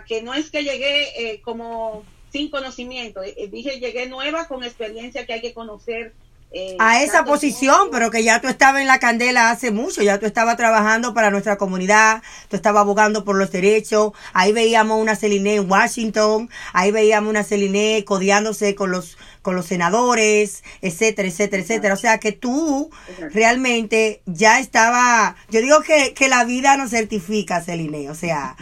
[0.08, 2.04] que no es que llegué eh, como
[2.38, 3.24] sin conocimiento.
[3.24, 6.14] Eh, eh, dije, llegué nueva con experiencia que hay que conocer.
[6.52, 10.18] Eh, a esa posición, pero que ya tú estabas en la candela hace mucho, ya
[10.18, 15.18] tú estabas trabajando para nuestra comunidad, tú estabas abogando por los derechos, ahí veíamos una
[15.18, 21.64] Celine en Washington, ahí veíamos una Celine codiándose con los con los senadores, etcétera, etcétera,
[21.64, 21.94] etcétera.
[21.94, 22.92] O sea que tú
[23.34, 28.56] realmente ya estaba, yo digo que, que la vida nos certifica, Celine, o sea,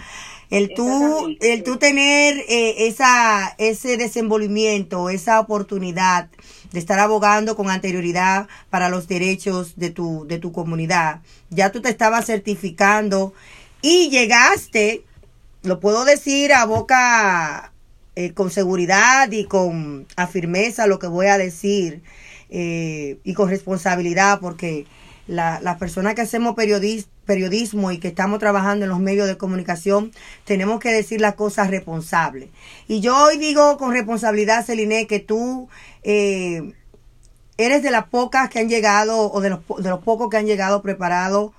[0.49, 6.29] el tú, el tú tener eh, esa, ese desenvolvimiento, esa oportunidad
[6.71, 11.21] de estar abogando con anterioridad para los derechos de tu, de tu comunidad.
[11.49, 13.33] Ya tú te estabas certificando
[13.81, 15.03] y llegaste,
[15.63, 17.71] lo puedo decir a boca
[18.15, 22.01] eh, con seguridad y con a firmeza lo que voy a decir
[22.49, 24.85] eh, y con responsabilidad porque
[25.27, 30.11] la, las personas que hacemos periodismo y que estamos trabajando en los medios de comunicación,
[30.43, 32.49] tenemos que decir las cosas responsables.
[32.87, 35.67] Y yo hoy digo con responsabilidad, Celine, que tú
[36.03, 36.73] eh,
[37.57, 40.45] eres de las pocas que han llegado, o de los, de los pocos que han
[40.45, 41.51] llegado preparados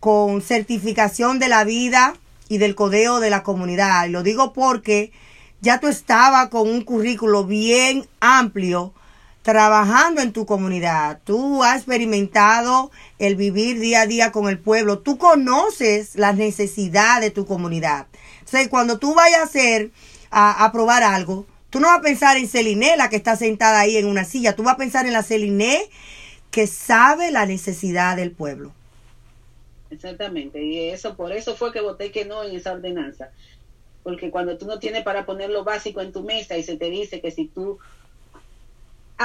[0.00, 2.14] con certificación de la vida
[2.48, 4.06] y del codeo de la comunidad.
[4.06, 5.12] Y lo digo porque
[5.60, 8.94] ya tú estabas con un currículo bien amplio
[9.42, 11.20] trabajando en tu comunidad.
[11.24, 15.00] Tú has experimentado el vivir día a día con el pueblo.
[15.00, 18.06] Tú conoces las necesidades de tu comunidad.
[18.44, 19.90] Sea, cuando tú vayas a hacer,
[20.30, 23.96] a, probar algo, tú no vas a pensar en Celine, la que está sentada ahí
[23.96, 24.54] en una silla.
[24.54, 25.88] Tú vas a pensar en la Celine
[26.50, 28.72] que sabe la necesidad del pueblo.
[29.90, 30.62] Exactamente.
[30.62, 33.30] Y eso, por eso fue que voté que no en esa ordenanza.
[34.02, 36.90] Porque cuando tú no tienes para poner lo básico en tu mesa y se te
[36.90, 37.78] dice que si tú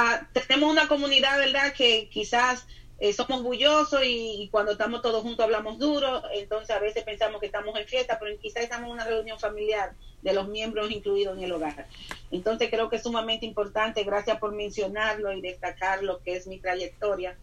[0.00, 1.72] Ah, tenemos una comunidad, ¿verdad?
[1.72, 2.68] Que quizás
[3.00, 7.46] eh, somos bullosos y, cuando estamos todos juntos hablamos duro, entonces a veces pensamos que
[7.46, 11.42] estamos en fiesta, pero quizás estamos en una reunión familiar de los miembros incluidos en
[11.42, 11.88] el hogar.
[12.30, 16.60] Entonces creo que es sumamente importante, gracias por mencionarlo y destacar lo que es mi
[16.60, 17.36] trayectoria.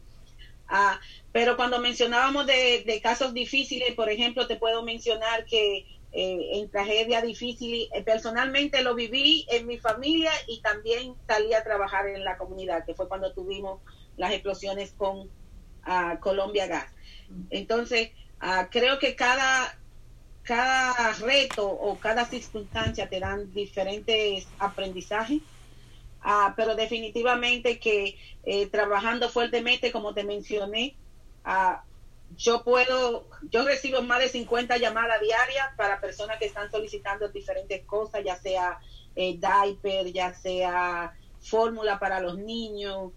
[0.70, 0.98] Ah,
[1.34, 5.86] pero cuando mencionábamos de casos difíciles, por ejemplo, te puedo mencionar que
[6.18, 7.90] eh, en tragedia difícil.
[7.94, 12.86] Eh, personalmente lo viví en mi familia y también salí a trabajar en la comunidad,
[12.86, 13.82] que fue cuando tuvimos
[14.16, 16.90] las explosiones con uh, Colombia Gas.
[17.50, 19.78] Entonces, uh, creo que cada,
[20.42, 25.42] cada reto o cada circunstancia te dan diferentes aprendizajes.
[26.24, 30.96] Uh, pero definitivamente que eh, trabajando fuertemente, como te mencioné,
[32.38, 37.86] yo puedo, yo recibo más de 50 llamadas diarias para personas que están solicitando diferentes
[37.86, 38.80] cosas, ya sea
[39.16, 43.12] eh, diaper, ya sea fórmula para los niños,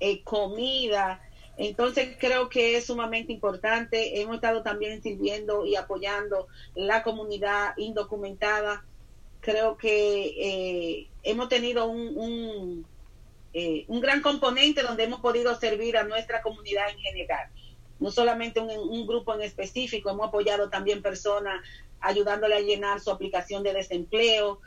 [0.00, 1.20] eh, comida.
[1.56, 4.20] Entonces creo que es sumamente importante.
[4.20, 8.84] Hemos estado también sirviendo y apoyando la comunidad indocumentada.
[9.40, 12.86] Creo que eh, hemos tenido un, un,
[13.88, 17.50] un gran componente donde hemos podido servir a nuestra comunidad en general
[18.02, 21.64] no solamente un, grupo en específico, hemos apoyado también personas
[22.00, 24.60] ayudándole a llenar su aplicación de desempleo,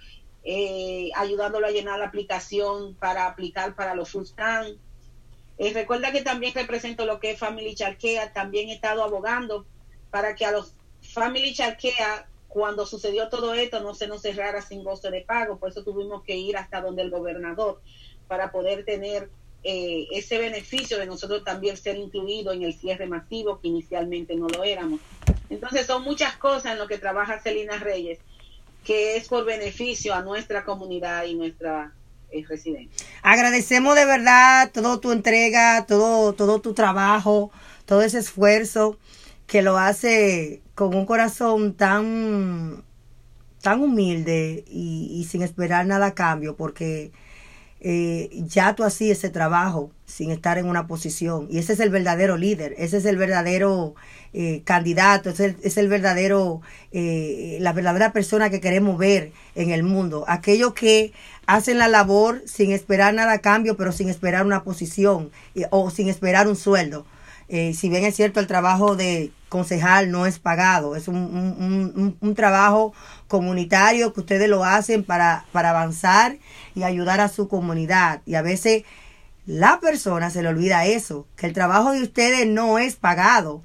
[0.46, 4.24] eh, ayudándolo a llenar la aplicación para aplicar para los full
[5.58, 9.66] eh, recuerda que también represento lo que es Family Charquea, también he estado abogando
[10.12, 14.84] para que a los Family Charquea, cuando sucedió todo esto, no se nos cerrara sin
[14.84, 17.82] goce de pago, por eso tuvimos que ir hasta donde el gobernador
[18.28, 19.30] para poder tener
[19.68, 24.48] eh, ese beneficio de nosotros también ser incluidos en el cierre masivo, que inicialmente no
[24.48, 25.00] lo éramos.
[25.50, 28.20] Entonces son muchas cosas en lo que trabaja Celina Reyes,
[28.84, 31.92] que es por beneficio a nuestra comunidad y nuestra
[32.30, 33.08] eh, residencia.
[33.24, 37.50] Agradecemos de verdad toda tu entrega, todo, todo tu trabajo,
[37.86, 39.00] todo ese esfuerzo
[39.48, 42.84] que lo hace con un corazón tan,
[43.64, 47.12] tan humilde y, y sin esperar nada a cambio, porque
[47.82, 51.48] eh, ya tú hacías ese trabajo sin estar en una posición.
[51.52, 53.96] Y ese es el verdadero líder, ese es el verdadero
[54.34, 56.62] eh, candidato, ese es el, verdadero,
[56.92, 60.26] eh, la verdadera persona que queremos ver en el mundo.
[60.28, 61.14] Aquellos que
[61.48, 65.32] hacen la labor sin esperar nada a cambio, pero sin esperar una posición
[65.70, 67.06] o sin esperar un sueldo.
[67.48, 72.36] si bien es cierto, el trabajo de concejal no es pagado, es un, un, un,
[72.36, 72.94] trabajo
[73.28, 76.38] comunitario que ustedes lo hacen para, para avanzar
[76.76, 78.22] y ayudar a su comunidad.
[78.26, 78.84] Y a veces
[79.46, 83.62] la persona se le olvida eso, que el trabajo de ustedes no es pagado.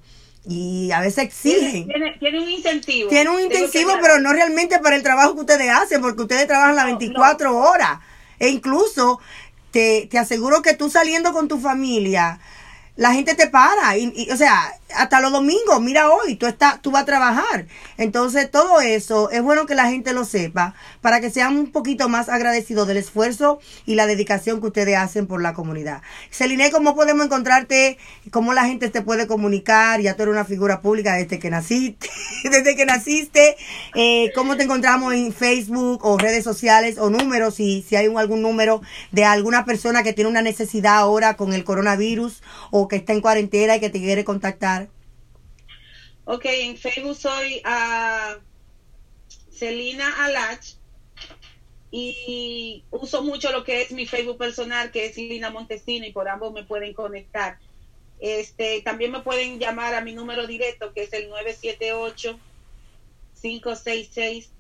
[0.47, 1.87] Y a veces exigen.
[2.19, 3.09] Tiene, un incentivo.
[3.11, 6.77] Tiene un incentivo, pero no realmente para el trabajo que ustedes hacen, porque ustedes trabajan
[6.77, 7.99] las 24 horas.
[8.39, 9.21] E incluso
[9.71, 12.41] te, te aseguro que tú saliendo con tu familia,
[12.97, 13.97] la gente te para.
[13.97, 17.67] Y, o sea, hasta los domingos, mira hoy, tú, estás, tú vas a trabajar.
[17.97, 22.09] Entonces, todo eso es bueno que la gente lo sepa para que sean un poquito
[22.09, 26.03] más agradecidos del esfuerzo y la dedicación que ustedes hacen por la comunidad.
[26.31, 27.99] Celine, ¿cómo podemos encontrarte?
[28.31, 30.01] ¿Cómo la gente te puede comunicar?
[30.01, 32.09] Ya tú eres una figura pública desde que naciste.
[32.45, 33.57] desde que naciste.
[33.95, 37.55] Eh, ¿Cómo te encontramos en Facebook o redes sociales o números?
[37.55, 41.65] Si, si hay algún número de alguna persona que tiene una necesidad ahora con el
[41.65, 44.80] coronavirus o que está en cuarentena y que te quiere contactar?
[46.33, 48.39] Ok, en Facebook soy a
[49.51, 50.65] Celina Alach
[51.91, 56.29] y uso mucho lo que es mi Facebook personal, que es Celina Montesino, y por
[56.29, 57.59] ambos me pueden conectar.
[58.21, 62.39] Este, también me pueden llamar a mi número directo, que es el 978
[63.43, 64.53] 566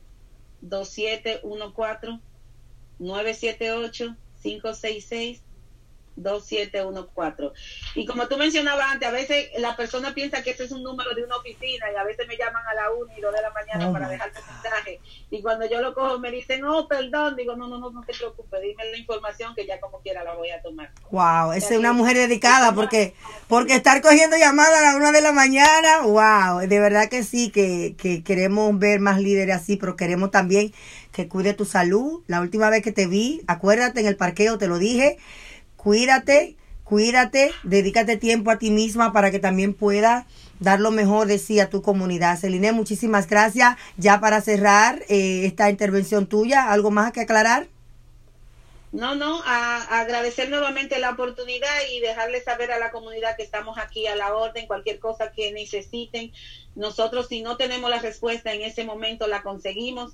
[6.16, 8.00] 2714 978 566 2714.
[8.00, 11.14] Y como tú mencionabas antes, a veces la persona piensa que ese es un número
[11.14, 13.50] de una oficina y a veces me llaman a la 1 y 2 de la
[13.50, 15.00] mañana oh para dejar mensaje.
[15.30, 18.12] Y cuando yo lo cojo me dicen, oh, perdón, digo, no, no, no, no te
[18.14, 20.90] preocupes, dime la información que ya como quiera la voy a tomar.
[21.10, 23.14] Wow, esa es una mujer dedicada porque
[23.48, 27.50] porque estar cogiendo llamadas a la 1 de la mañana, wow, de verdad que sí,
[27.50, 30.72] que, que queremos ver más líderes así, pero queremos también
[31.12, 32.22] que cuide tu salud.
[32.26, 35.18] La última vez que te vi, acuérdate en el parqueo, te lo dije,
[35.82, 40.26] cuídate, cuídate, dedícate tiempo a ti misma para que también puedas
[40.58, 42.38] dar lo mejor de sí a tu comunidad.
[42.38, 43.78] Celine, muchísimas gracias.
[43.96, 47.66] Ya para cerrar eh, esta intervención tuya, ¿algo más que aclarar?
[48.92, 53.78] No, no, a, agradecer nuevamente la oportunidad y dejarle saber a la comunidad que estamos
[53.78, 56.30] aquí a la orden, cualquier cosa que necesiten.
[56.74, 60.12] Nosotros si no tenemos la respuesta en ese momento la conseguimos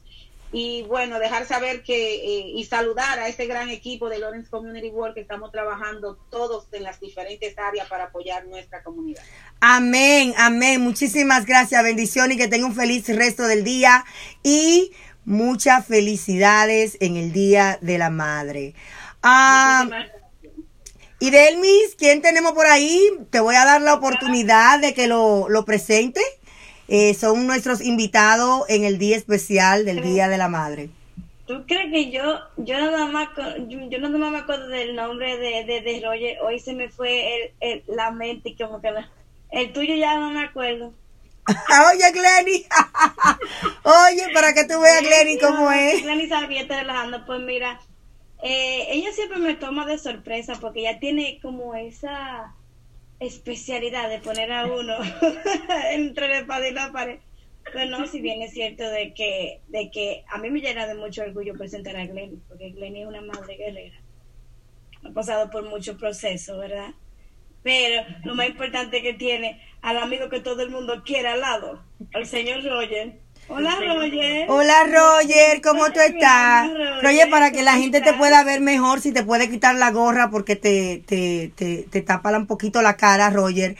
[0.52, 4.88] y bueno, dejar saber que eh, y saludar a ese gran equipo de Lawrence Community
[4.90, 9.22] Work que estamos trabajando todos en las diferentes áreas para apoyar nuestra comunidad.
[9.60, 10.80] Amén, amén.
[10.80, 14.04] Muchísimas gracias, bendición y que tenga un feliz resto del día
[14.42, 14.92] y
[15.24, 18.74] muchas felicidades en el Día de la Madre.
[19.22, 19.88] Ah,
[21.18, 23.00] y Delmis, ¿quién tenemos por ahí?
[23.30, 26.20] Te voy a dar la oportunidad de que lo, lo presente.
[26.88, 30.90] Eh, son nuestros invitados en el día especial del Día de la Madre.
[31.46, 33.28] ¿Tú crees que yo, yo nada más,
[33.68, 37.84] yo, nada más me acuerdo del nombre de, de, Roger, hoy se me fue el,
[37.86, 38.90] la mente como que
[39.50, 40.92] el tuyo ya no me acuerdo.
[41.46, 42.66] Oye, Glenny.
[43.84, 46.02] Oye, para que tú veas, Glenny, cómo es.
[46.02, 47.80] Glenny Sarvieta relajando, pues mira,
[48.42, 52.54] eh, ella siempre me toma de sorpresa porque ella tiene como esa
[53.20, 54.94] especialidad de poner a uno
[55.90, 57.18] entre la espada y la pared.
[57.72, 60.94] Pero no, si bien es cierto de que, de que a mí me llena de
[60.94, 64.00] mucho orgullo presentar a Glenny, porque Glenny es una madre guerrera.
[65.04, 66.90] Ha pasado por mucho proceso, ¿verdad?
[67.62, 71.84] Pero lo más importante que tiene al amigo que todo el mundo quiere al lado,
[72.14, 74.50] al señor Roger Hola Roger.
[74.50, 76.68] Hola Roger, ¿cómo tú estás?
[77.00, 80.30] Roger, para que la gente te pueda ver mejor, si te puede quitar la gorra
[80.30, 83.76] porque te, te, te, te tapa un poquito la cara, Roger.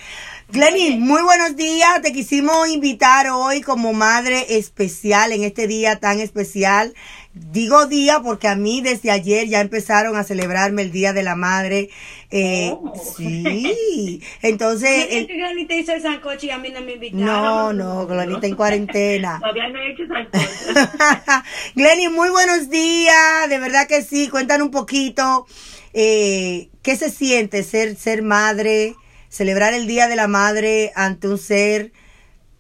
[0.49, 2.01] Glenny, muy buenos días.
[2.03, 6.94] Te quisimos invitar hoy como madre especial en este día tan especial.
[7.34, 11.34] Digo día porque a mí desde ayer ya empezaron a celebrarme el Día de la
[11.34, 11.90] Madre.
[12.30, 12.94] Eh, oh.
[13.16, 15.09] Sí, entonces...
[15.11, 15.26] El...
[15.26, 17.26] Glenny te hizo el sancocho y a mí no me invitaron.
[17.26, 19.38] No, no, Glenny está en cuarentena.
[19.40, 21.42] Todavía no he hecho sancocho.
[21.74, 23.49] Glenny, muy buenos días.
[23.49, 24.28] De verdad que sí.
[24.28, 25.47] Cuéntanos un poquito.
[25.92, 28.94] Eh, ¿qué se siente ser, ser madre,
[29.28, 31.92] celebrar el Día de la Madre ante un ser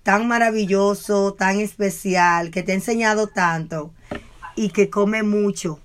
[0.02, 3.92] tan maravilloso, tan especial, que te ha enseñado tanto
[4.54, 5.80] y que come mucho?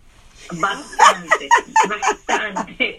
[0.52, 1.50] Bastante,
[1.90, 2.98] bastante.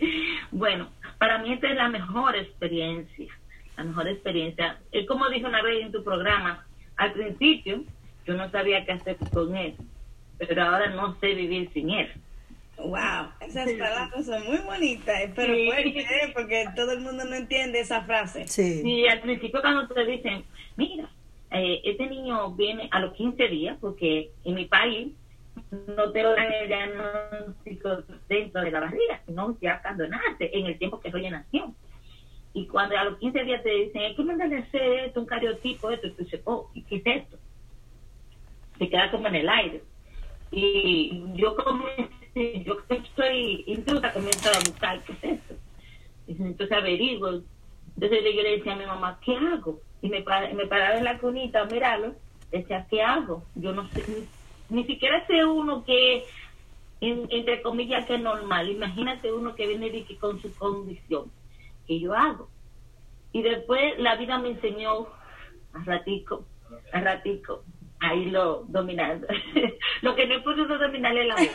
[0.50, 3.32] Bueno, para mí esta es la mejor experiencia,
[3.76, 4.78] la mejor experiencia.
[4.90, 6.66] Es como dije una vez en tu programa,
[6.96, 7.84] al principio
[8.26, 9.76] yo no sabía qué hacer con él,
[10.38, 12.12] pero ahora no sé vivir sin él.
[12.78, 16.32] Wow, esas palabras son muy bonitas, pero fuerte, ¿eh?
[16.34, 18.48] porque todo el mundo no entiende esa frase.
[18.48, 18.82] Sí.
[18.84, 20.44] Y al principio cuando te dicen,
[20.76, 21.08] mira,
[21.50, 25.12] eh, este niño viene a los 15 días, porque en mi país
[25.70, 30.78] no te dan el diagnóstico dentro de la barriga, sino ya cuando nace, en el
[30.78, 31.74] tiempo que Roger nació.
[32.54, 35.26] Y cuando a los 15 días te dicen, hay que mandarle a hacer esto, un
[35.26, 37.38] cariotipo, esto, y tú dices, oh, ¿y qué es esto?
[38.78, 39.82] Se queda como en el aire.
[40.52, 41.86] Y yo como
[42.66, 45.56] yo estoy intrusa comienzo a buscar qué es esto.
[46.26, 47.44] Y entonces averiguo.
[47.96, 49.82] Entonces yo le decía a mi mamá, ¿qué hago?
[50.02, 52.16] Y me, par- me paraba en la cunita a mirarlo.
[52.50, 53.50] Decía, ¿qué hago?
[53.54, 54.06] Yo no sé,
[54.68, 56.26] ni, siquiera sé uno que,
[57.00, 58.70] en- entre comillas, que es normal.
[58.70, 61.32] Imagínate uno que viene de con su condición.
[61.86, 62.52] ¿Qué yo hago?
[63.32, 65.08] Y después la vida me enseñó
[65.72, 66.48] a ratico,
[66.92, 67.64] a ratico,
[68.02, 69.26] a irlo dominando.
[70.02, 71.52] Lo que no he podido dominar es la boca.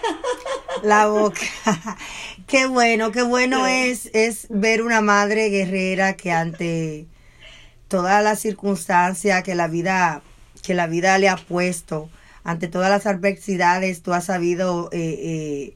[0.83, 1.97] La boca.
[2.47, 7.07] qué bueno, qué bueno es, es ver una madre guerrera que ante
[7.87, 10.21] todas las circunstancias que la vida,
[10.63, 12.09] que la vida le ha puesto,
[12.43, 15.73] ante todas las adversidades, tú has sabido, eh, eh,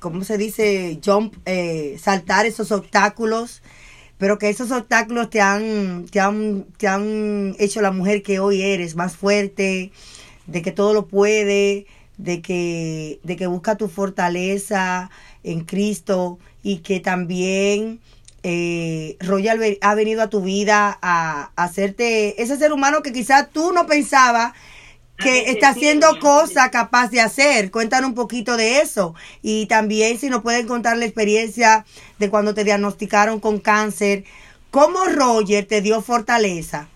[0.00, 1.00] ¿cómo se dice?
[1.02, 3.62] Jump, eh, saltar esos obstáculos,
[4.18, 8.62] pero que esos obstáculos te han, te han, te han hecho la mujer que hoy
[8.62, 9.92] eres, más fuerte,
[10.46, 15.10] de que todo lo puede, de que, de que busca tu fortaleza
[15.44, 18.00] en Cristo y que también
[18.42, 23.50] eh, Royal ha venido a tu vida a, a hacerte ese ser humano que quizás
[23.50, 24.52] tú no pensabas
[25.18, 27.70] que está haciendo cosas capaz de hacer.
[27.70, 29.14] Cuéntanos un poquito de eso.
[29.42, 31.84] Y también si nos pueden contar la experiencia
[32.18, 34.24] de cuando te diagnosticaron con cáncer,
[34.70, 36.88] ¿cómo Roger te dio fortaleza?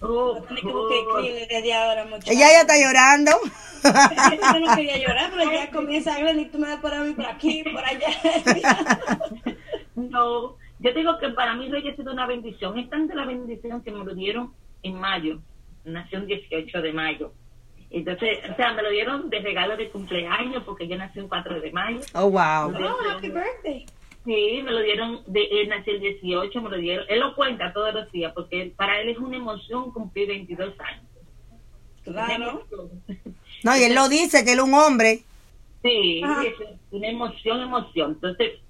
[0.00, 1.18] Oh, oh.
[1.18, 3.32] Ella ya está llorando.
[3.82, 7.26] Yo no quería llorar, pero ya comienza a y tú me das por mí, por
[7.26, 8.08] aquí, por allá.
[9.96, 12.78] No, yo digo que para mí Reyes ha sido una bendición.
[12.78, 14.52] Es tanta la bendición que me lo dieron
[14.84, 15.40] en mayo.
[15.84, 17.32] Nació un 18 de mayo.
[17.90, 21.60] Entonces, o sea, me lo dieron de regalo de cumpleaños porque yo nací un 4
[21.60, 22.00] de mayo.
[22.14, 22.74] Oh, wow.
[22.74, 23.86] Oh, happy birthday.
[24.24, 27.06] Sí, me lo dieron, de, él nació el 18, me lo dieron.
[27.08, 31.04] Él lo cuenta todos los días porque para él es una emoción cumplir 22 años.
[32.04, 32.66] Claro.
[33.64, 35.22] No, y él lo dice, que él es un hombre.
[35.82, 36.44] Sí, Ajá.
[36.44, 36.54] es
[36.90, 38.12] una emoción, emoción.
[38.12, 38.60] Entonces,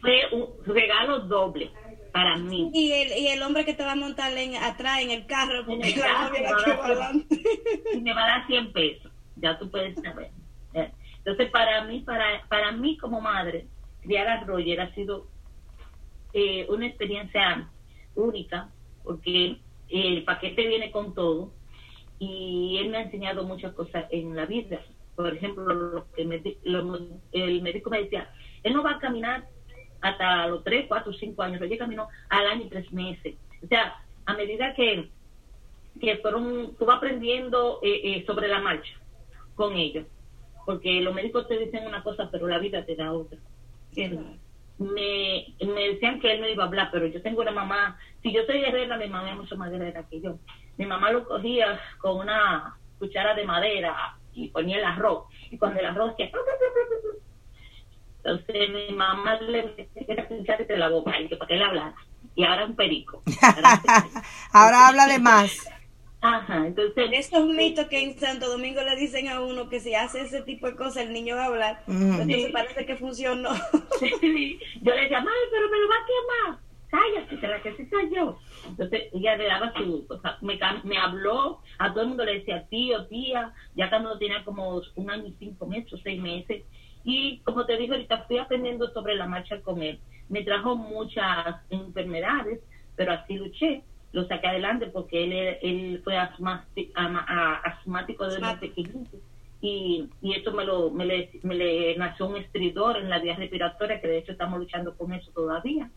[0.00, 1.70] fue un regalo doble
[2.16, 2.70] para mí.
[2.72, 5.60] Y el, y el hombre que te va a montar en, atrás en el carro,
[5.60, 6.52] En porque el carro, la
[6.94, 7.12] va a
[7.92, 10.30] y me va a dar 100 pesos, ya tú puedes saber.
[10.74, 13.66] Eh, Entonces, para mí, para, para mí como madre,
[14.02, 15.28] criar a Roger ha sido
[16.32, 17.70] eh, una experiencia
[18.14, 18.70] única,
[19.04, 19.58] porque
[19.88, 21.52] el paquete viene con todo
[22.18, 24.80] y él me ha enseñado muchas cosas en la vida.
[25.14, 26.98] Por ejemplo, lo que me di- lo-
[27.32, 28.30] el médico me decía,
[28.62, 29.48] él no va a caminar
[30.00, 33.34] hasta los 3, 4, 5 años, Roger caminó al año y 3 meses.
[33.62, 35.08] O sea, a medida que
[36.00, 38.92] que fueron, tú vas aprendiendo eh, eh, sobre la marcha
[39.54, 40.06] con ellos,
[40.64, 43.38] porque los médicos te dicen una cosa, pero la vida te da otra.
[44.78, 48.30] Me, me decían que él no iba a hablar, pero yo tengo una mamá, si
[48.30, 50.38] yo soy guerrera, mi mamá es mucho más guerrera que yo.
[50.76, 55.80] Mi mamá lo cogía con una cuchara de madera y ponía el arroz, y cuando
[55.80, 56.30] el arroz que
[58.26, 59.88] entonces mi mamá le
[60.28, 61.94] cuchara entre la boca y que para que él hablara.
[62.34, 63.22] Y ahora un perico.
[63.42, 63.80] Ahora-
[64.52, 65.66] Ahora habla de más.
[66.20, 70.22] Ajá, entonces Estos mitos que en Santo Domingo le dicen a uno que si hace
[70.22, 72.52] ese tipo de cosas el niño va a hablar, entonces Sí.
[72.52, 73.50] parece que funcionó.
[74.00, 76.66] Sí, yo le decía, mami, pero me lo va a quemar.
[76.88, 78.38] Cállate, que la que sí soy yo.
[78.68, 82.34] Entonces ella le daba su, o sea, me, me habló, a todo el mundo le
[82.40, 86.62] decía tío, tía, ya cuando tenía como un año y cinco meses, o seis meses.
[87.06, 89.98] Y como te dije ahorita, fui aprendiendo sobre la marcha con él.
[90.28, 92.60] Me trajo muchas enfermedades,
[92.96, 93.84] pero así luché.
[94.12, 99.18] Lo saqué adelante porque él, él fue asmático desde pequeñito
[99.60, 103.36] y, y esto me lo me le, me le nació un estridor en la vía
[103.36, 105.90] respiratoria que de hecho estamos luchando con eso todavía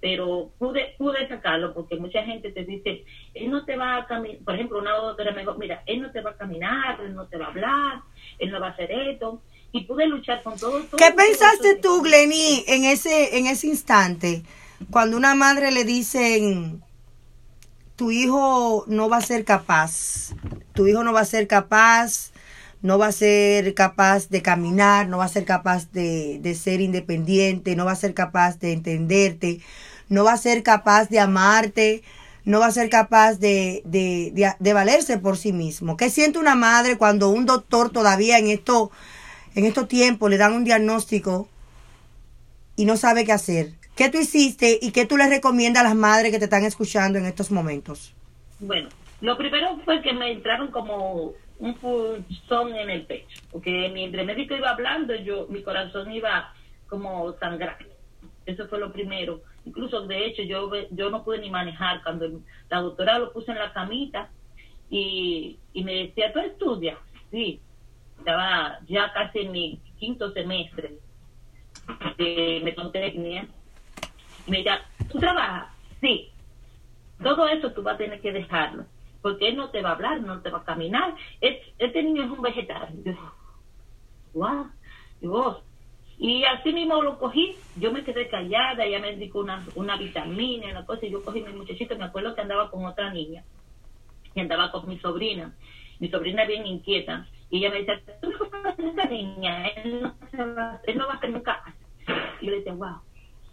[0.00, 3.04] pero pude pude sacarlo porque mucha gente te dice
[3.34, 6.10] él no te va a caminar por ejemplo una doctora me dijo mira él no
[6.10, 8.00] te va a caminar él no te va a hablar
[8.38, 9.40] él no va a hacer esto
[9.72, 10.82] y pude luchar con todo.
[10.82, 14.42] todo ¿Qué pensaste tú, Glenny, en ese, en ese instante?
[14.90, 16.82] Cuando una madre le dicen,
[17.96, 20.34] tu hijo no va a ser capaz,
[20.72, 22.32] tu hijo no va a ser capaz,
[22.82, 26.80] no va a ser capaz de caminar, no va a ser capaz de, de ser
[26.80, 29.60] independiente, no va a ser capaz de entenderte,
[30.08, 32.02] no va a ser capaz de amarte,
[32.44, 35.96] no va a ser capaz de, de, de, de valerse por sí mismo.
[35.96, 38.92] ¿Qué siente una madre cuando un doctor todavía en esto,
[39.56, 41.48] en estos tiempos le dan un diagnóstico
[42.76, 43.72] y no sabe qué hacer?
[43.96, 47.18] ¿Qué tú hiciste y qué tú le recomiendas a las madres que te están escuchando
[47.18, 48.14] en estos momentos?
[48.60, 48.90] Bueno,
[49.22, 54.26] lo primero fue que me entraron como un pulsón en el pecho, porque mientras el
[54.26, 56.52] médico iba hablando, yo mi corazón iba
[56.86, 57.86] como sangrando.
[58.44, 59.40] Eso fue lo primero.
[59.64, 63.58] Incluso, de hecho, yo yo no pude ni manejar cuando la doctora lo puso en
[63.58, 64.28] la camita
[64.90, 66.98] y, y me decía, ¿tú estudias?
[67.30, 67.60] Sí,
[68.26, 70.98] estaba ya casi en mi quinto semestre
[72.18, 73.46] de mecotecnia.
[74.46, 75.68] Y me decía, ¿tú trabajas?
[76.00, 76.32] Sí.
[77.22, 78.84] Todo eso tú vas a tener que dejarlo,
[79.22, 81.14] porque él no te va a hablar, no te va a caminar.
[81.40, 82.88] Es- Este niño es un vegetal.
[83.04, 83.12] Yo,
[84.34, 84.66] wow.
[85.20, 85.62] Y vos.
[86.18, 90.66] Y así mismo lo cogí, yo me quedé callada, ella me indicó una, una vitamina,
[90.70, 93.44] una cosa, y yo cogí mi muchachito, me acuerdo que andaba con otra niña,
[94.34, 95.54] y andaba con mi sobrina,
[95.98, 100.16] mi sobrina bien inquieta, y ella me no conoces a esta niña, él no,
[100.86, 101.62] él no va a estar nunca.
[102.40, 103.00] Y yo le decía, wow.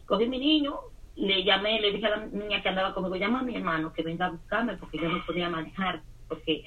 [0.06, 0.80] Cogí mi niño,
[1.16, 4.04] le llamé, le dije a la niña que andaba conmigo, llama a mi hermano que
[4.04, 6.64] venga a buscarme porque yo no podía manejar, porque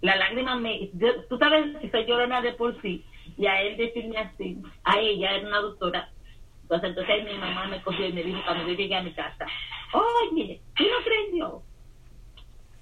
[0.00, 3.04] la lágrima me, yo- tú sabes que soy llorona de por sí,
[3.38, 6.10] y a él decirme así, a ella era una doctora,
[6.62, 9.46] entonces, entonces mi mamá me cogió y me dijo cuando yo llegué a mi casa,
[9.92, 11.24] oye, ¿tú no crees?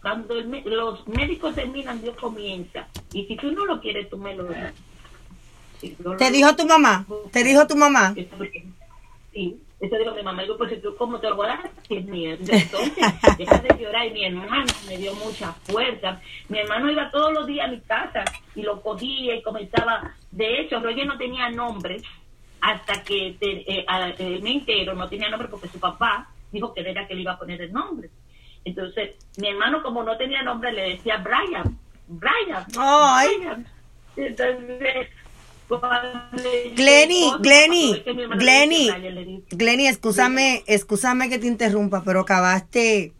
[0.01, 0.34] Cuando
[0.64, 4.72] los médicos terminan, Dios comienza, y si tú no lo quieres, tú me lo das.
[5.80, 7.04] ¿Te lo- dijo tu mamá?
[7.32, 8.14] ¿Te dijo tu mamá?
[9.32, 10.42] Sí, eso dijo mi mamá.
[10.42, 11.70] Digo, pues tú, ¿cómo te lo voy a dar?
[11.88, 12.32] Si es mío.
[12.38, 12.92] Entonces,
[13.38, 14.06] deja de llorar.
[14.06, 16.20] Y mi hermano me dio mucha fuerza.
[16.48, 20.14] Mi hermano iba todos los días a mi casa y lo cogía y comenzaba.
[20.30, 22.00] De hecho, Roger no tenía nombre
[22.60, 26.82] hasta que eh, a- eh, me entero, no tenía nombre porque su papá dijo que
[26.82, 28.08] era que le iba a poner el nombre.
[28.64, 31.76] Entonces, mi hermano, como no tenía nombre, le decía Brian.
[32.18, 32.66] Brian.
[32.76, 33.28] Ay.
[33.38, 33.66] Brian.
[34.16, 35.08] Entonces,
[36.76, 38.02] Glenny, Glenny,
[38.36, 43.12] Glenny, Glenny, escúchame, escúchame que te interrumpa, pero acabaste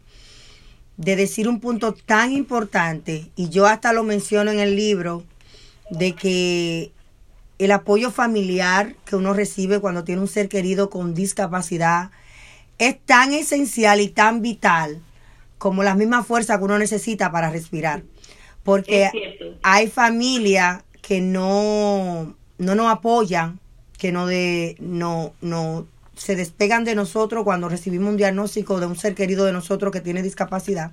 [0.97, 5.23] de decir un punto tan importante, y yo hasta lo menciono en el libro,
[5.89, 6.91] de que
[7.57, 12.11] el apoyo familiar que uno recibe cuando tiene un ser querido con discapacidad
[12.77, 15.01] es tan esencial y tan vital
[15.57, 18.03] como la misma fuerza que uno necesita para respirar.
[18.63, 19.11] Porque
[19.61, 23.59] hay familias que no, no nos apoyan,
[23.97, 25.85] que no, de, no, no
[26.15, 30.01] se despegan de nosotros cuando recibimos un diagnóstico de un ser querido de nosotros que
[30.01, 30.91] tiene discapacidad.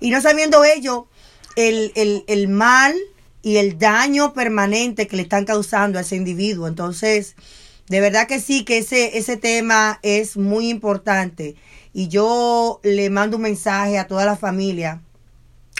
[0.00, 1.08] Y no sabiendo ello,
[1.56, 2.94] el, el, el mal
[3.42, 6.68] y el daño permanente que le están causando a ese individuo.
[6.68, 7.36] Entonces,
[7.88, 11.54] de verdad que sí, que ese, ese tema es muy importante.
[11.92, 15.00] Y yo le mando un mensaje a toda la familia,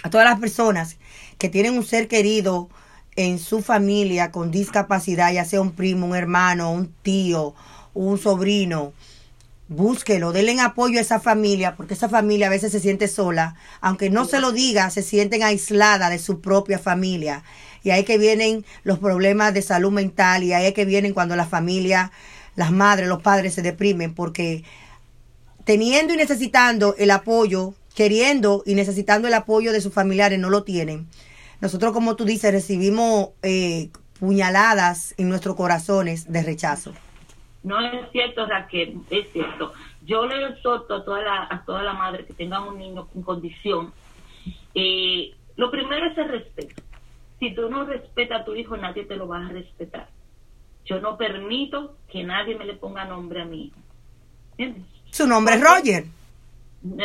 [0.07, 0.97] a todas las personas
[1.37, 2.69] que tienen un ser querido
[3.17, 7.55] en su familia con discapacidad, ya sea un primo, un hermano, un tío,
[7.93, 8.93] un sobrino,
[9.69, 14.11] búsquelo, denle apoyo a esa familia, porque esa familia a veces se siente sola, aunque
[14.11, 17.43] no se lo diga, se sienten aislada de su propia familia.
[17.83, 21.47] Y ahí que vienen los problemas de salud mental y ahí que vienen cuando la
[21.47, 22.13] familia,
[22.55, 24.63] las madres, los padres se deprimen, porque
[25.65, 30.63] teniendo y necesitando el apoyo, queriendo y necesitando el apoyo de sus familiares, no lo
[30.63, 31.09] tienen.
[31.61, 33.89] Nosotros, como tú dices, recibimos eh,
[34.21, 36.93] puñaladas en nuestros corazones de rechazo.
[37.65, 39.73] No es cierto, Raquel, es cierto.
[40.05, 43.23] Yo le exhorto a toda la, a toda la madre que tenga un niño con
[43.23, 43.93] condición.
[44.75, 46.83] eh, lo primero es el respeto.
[47.41, 50.09] Si tú no respetas a tu hijo, nadie te lo va a respetar.
[50.85, 53.77] Yo no permito que nadie me le ponga nombre a mi hijo.
[54.59, 54.85] ¿Entiendes?
[55.11, 56.05] Su nombre es Roger.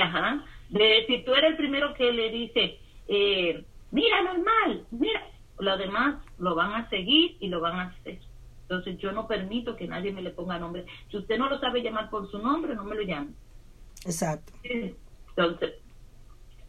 [0.01, 0.43] Ajá.
[0.71, 5.27] De, si tú eres el primero que le dice, eh, mira, normal, mira,
[5.59, 8.19] los demás lo van a seguir y lo van a hacer.
[8.63, 10.85] Entonces yo no permito que nadie me le ponga nombre.
[11.09, 13.31] Si usted no lo sabe llamar por su nombre, no me lo llame.
[14.05, 14.53] Exacto.
[14.63, 15.73] Entonces,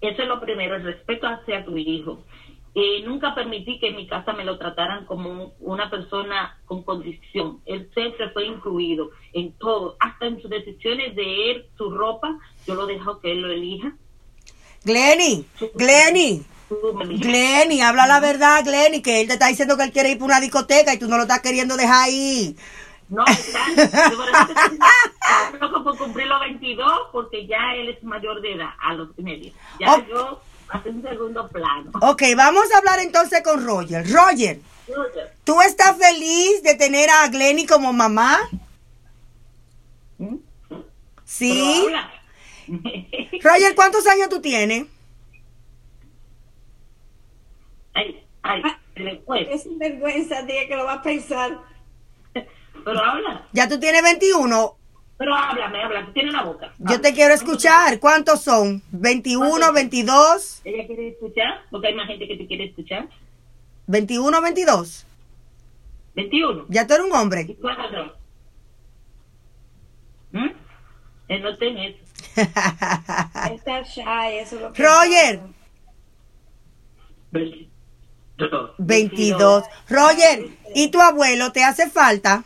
[0.01, 2.25] eso es lo primero, el respeto hacia tu hijo.
[2.75, 6.83] Eh, nunca permití que en mi casa me lo trataran como un- una persona con
[6.83, 7.61] condición.
[7.67, 12.75] Él siempre fue incluido en todo, hasta en sus decisiones de él, su ropa, yo
[12.75, 13.93] lo dejo que él lo elija.
[14.85, 15.45] Glenny,
[15.75, 16.43] Glenny.
[17.21, 20.25] Glenny, habla la verdad, Glenny, que él te está diciendo que él quiere ir para
[20.27, 22.57] una discoteca y tú no lo estás queriendo dejar ahí.
[23.11, 23.61] No, está.
[25.85, 29.53] Por cumplir los 22 porque ya él es mayor de edad, a los y medio.
[29.79, 30.03] Ya Oh.
[30.09, 30.41] yo
[30.79, 31.91] hace un segundo plano.
[32.01, 34.11] Ok, vamos a hablar entonces con Roger.
[34.11, 34.61] Roger,
[35.45, 38.39] ¿tú estás feliz de tener a Glenny como mamá?
[40.19, 40.37] ¿Mm?
[41.25, 41.87] Sí.
[43.43, 44.87] Roger, ¿cuántos años tú tienes?
[47.95, 48.63] ay, ay,
[48.97, 49.47] después.
[49.51, 51.59] Es vergüenza, tía, que lo va a pensar.
[52.33, 53.47] Pero habla.
[53.53, 54.77] Ya tú tienes 21.
[55.23, 56.05] Pero háblame, habla.
[56.07, 56.73] Tú tienes la boca.
[56.79, 58.01] Yo te quiero escuchar.
[58.01, 58.83] ¿Cuántos son?
[58.93, 60.63] ¿21, 22?
[60.65, 61.63] ¿Ella quiere escuchar?
[61.71, 63.07] Porque hay más gente que te quiere escuchar.
[63.87, 65.07] ¿21, 22?
[66.17, 66.67] 21.
[66.71, 67.57] Ya tú eres un ¿Y hombre.
[67.61, 68.13] cuántos?
[70.33, 70.49] ¿Mm?
[71.29, 71.99] Él no tiene eso.
[73.55, 75.39] Está shy, eso es lo que Roger.
[75.39, 75.53] pasa.
[77.31, 78.71] 22.
[78.79, 79.65] 22.
[79.89, 82.43] Roger, ¿y tu abuelo te hace falta?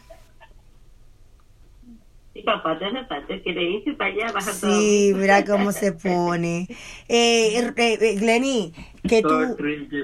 [2.37, 3.43] Sí, papá, te hace falta.
[3.43, 4.79] Que le dices para allá, baja todo.
[4.79, 6.67] Sí, mira cómo se pone.
[7.09, 8.75] Eh, eh, eh, Glenny,
[9.09, 9.97] que tú Él-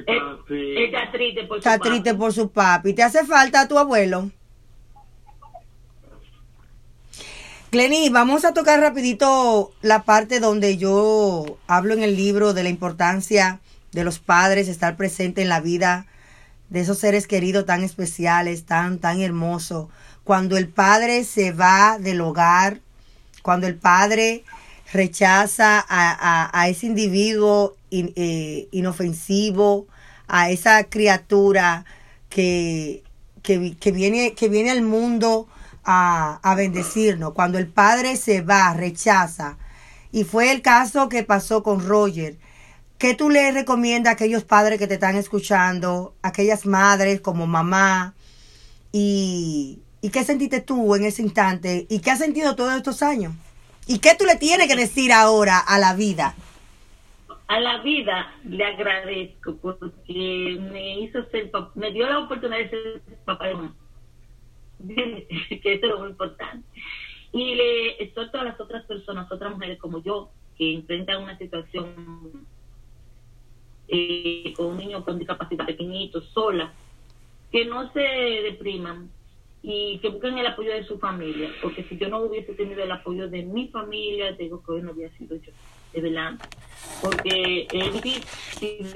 [0.48, 1.84] él está triste por su papá.
[1.84, 2.94] triste por su papi.
[2.94, 4.30] ¿Te hace falta tu abuelo?
[7.70, 12.68] Glenny, vamos a tocar rapidito la parte donde yo hablo en el libro de la
[12.70, 13.60] importancia
[13.92, 16.06] de los padres, estar presente en la vida
[16.70, 19.88] de esos seres queridos tan especiales, tan, tan hermosos.
[20.24, 22.80] Cuando el padre se va del hogar,
[23.42, 24.44] cuando el padre
[24.92, 29.86] rechaza a, a- ese individuo in- eh, inofensivo,
[30.28, 31.84] a esa criatura
[32.28, 33.02] que,
[33.42, 35.48] que, que viene, que viene al mundo
[35.84, 37.32] a, a bendecirnos.
[37.34, 39.56] Cuando el padre se va, rechaza.
[40.12, 42.36] Y fue el caso que pasó con Roger.
[42.98, 48.14] ¿Qué tú le recomiendas a aquellos padres que te están escuchando, aquellas madres como mamá?
[48.92, 51.86] ¿Y, y qué sentiste tú en ese instante?
[51.88, 53.32] ¿Y qué has sentido todos estos años?
[53.86, 56.34] ¿Y qué tú le tienes que decir ahora a la vida?
[57.46, 63.02] A la vida le agradezco porque me hizo ser me dio la oportunidad de ser
[63.24, 63.74] papá de mamá.
[64.82, 66.66] que eso es muy importante.
[67.32, 72.44] Y le exhorto a las otras personas, otras mujeres como yo, que enfrentan una situación
[73.86, 76.72] eh, con un niño con discapacidad pequeñito, sola,
[77.52, 79.10] que no se depriman
[79.62, 82.90] y que busquen el apoyo de su familia, porque si yo no hubiese tenido el
[82.90, 85.52] apoyo de mi familia, digo que hoy no hubiera sido yo,
[85.92, 86.32] de verdad,
[87.00, 88.92] porque es difícil,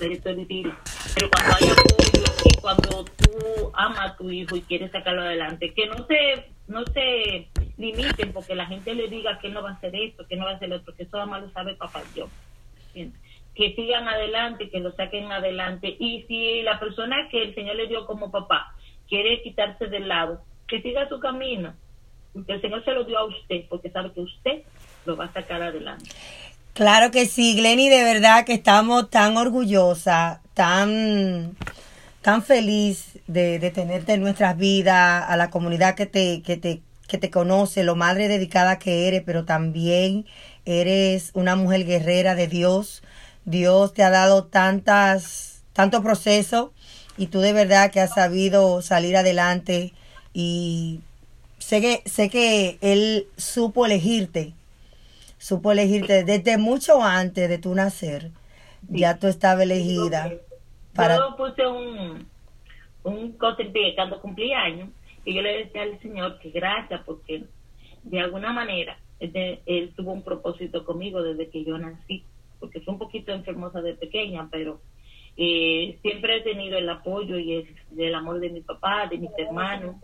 [0.00, 0.72] es difícil,
[1.14, 5.74] pero cuando hay apoyo y cuando tú amas a tu hijo y quieres sacarlo adelante,
[5.74, 9.74] que no se, no se limiten porque la gente le diga que no va a
[9.74, 12.02] hacer esto, que no va a hacer lo otro, que eso además lo sabe papá
[12.14, 12.28] yo.
[13.54, 15.94] que sigan adelante, que lo saquen adelante.
[15.98, 18.75] Y si la persona que el Señor le dio como papá
[19.08, 21.74] quiere quitarse del lado, que siga su camino.
[22.46, 24.62] El Señor se lo dio a usted, porque sabe que usted
[25.06, 26.10] lo va a sacar adelante.
[26.74, 31.56] Claro que sí, Glenny, de verdad que estamos tan orgullosas, tan,
[32.20, 36.82] tan feliz de, de tenerte en nuestras vidas, a la comunidad que te, que te,
[37.08, 40.26] que te conoce, lo madre dedicada que eres, pero también
[40.66, 43.02] eres una mujer guerrera de Dios.
[43.46, 46.74] Dios te ha dado tantas, tanto proceso
[47.16, 49.92] y tú de verdad que has sabido salir adelante
[50.32, 51.00] y
[51.58, 54.54] sé que, sé que Él supo elegirte
[55.38, 58.30] supo elegirte desde mucho antes de tu nacer.
[58.88, 60.32] Ya tú estabas elegida
[60.94, 62.26] para Yo puse un,
[63.04, 64.88] un cuando cumplí años
[65.24, 67.44] y yo le decía al Señor que gracias porque
[68.04, 72.24] de alguna manera él, él tuvo un propósito conmigo desde que yo nací,
[72.60, 74.80] porque fue un poquito enfermosa de pequeña, pero
[75.36, 79.30] eh, siempre he tenido el apoyo y el, el amor de mi papá, de mis
[79.36, 79.96] hermanos,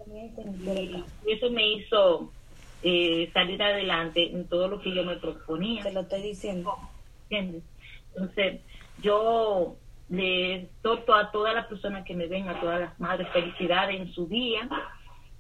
[1.27, 2.31] y eso me hizo
[2.83, 5.83] eh, salir adelante en todo lo que yo me proponía.
[5.83, 6.77] Te lo estoy diciendo.
[7.33, 7.63] ¿entiendes?
[8.15, 8.61] Entonces,
[9.01, 9.77] yo
[10.09, 14.13] le exhorto a todas las personas que me ven, a todas las madres, felicidades en
[14.13, 14.69] su día.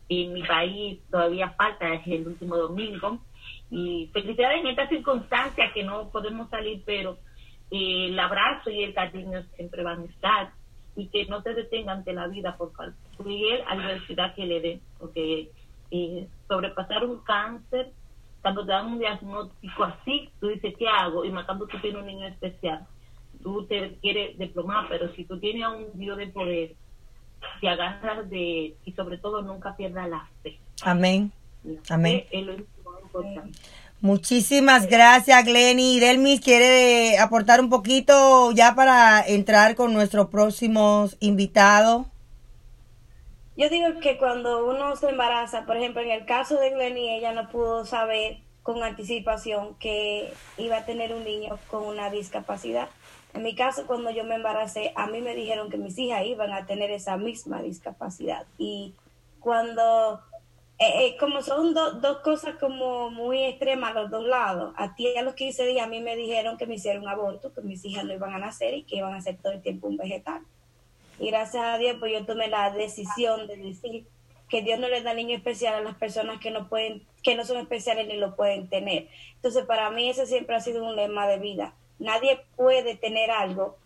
[0.08, 3.18] En mi país todavía falta, es el último domingo.
[3.70, 7.18] Y felicidades en estas circunstancias que no podemos salir, pero
[7.72, 10.52] eh, el abrazo y el cariño siempre van a estar.
[10.94, 15.50] Y que no se detengan ante la vida por cualquier adversidad que le den, porque
[15.90, 17.92] eh, sobrepasar un cáncer
[18.42, 21.24] cuando te dan un diagnóstico así, tú dices, ¿qué hago?
[21.24, 22.86] Y más cuando tú tienes un niño especial,
[23.42, 26.74] tú te quieres diplomar, pero si tú tienes a un Dios de poder,
[27.60, 30.58] te agarras de, y sobre todo nunca pierdas la fe.
[30.82, 31.32] Amén.
[31.64, 32.24] La Amén.
[32.28, 33.58] fe es lo importante.
[34.02, 36.00] Muchísimas gracias, Glenny.
[36.00, 42.06] Delmis quiere aportar un poquito ya para entrar con nuestro próximo invitado.
[43.56, 47.32] Yo digo que cuando uno se embaraza, por ejemplo, en el caso de Glenny, ella
[47.32, 52.88] no pudo saber con anticipación que iba a tener un niño con una discapacidad.
[53.34, 56.52] En mi caso, cuando yo me embaracé, a mí me dijeron que mis hijas iban
[56.52, 58.46] a tener esa misma discapacidad.
[58.58, 58.94] Y
[59.38, 60.20] cuando,
[60.82, 65.22] eh, eh, como son dos cosas como muy extremas los dos lados, a ti a
[65.22, 68.04] los 15 días a mí me dijeron que me hicieron un aborto, que mis hijas
[68.04, 70.42] no iban a nacer y que iban a ser todo el tiempo un vegetal.
[71.18, 74.06] Y gracias a Dios, pues yo tomé la decisión de decir
[74.48, 77.44] que Dios no le da niño especial a las personas que no pueden, que no
[77.44, 79.08] son especiales ni lo pueden tener.
[79.36, 83.76] Entonces, para mí ese siempre ha sido un lema de vida Nadie puede tener algo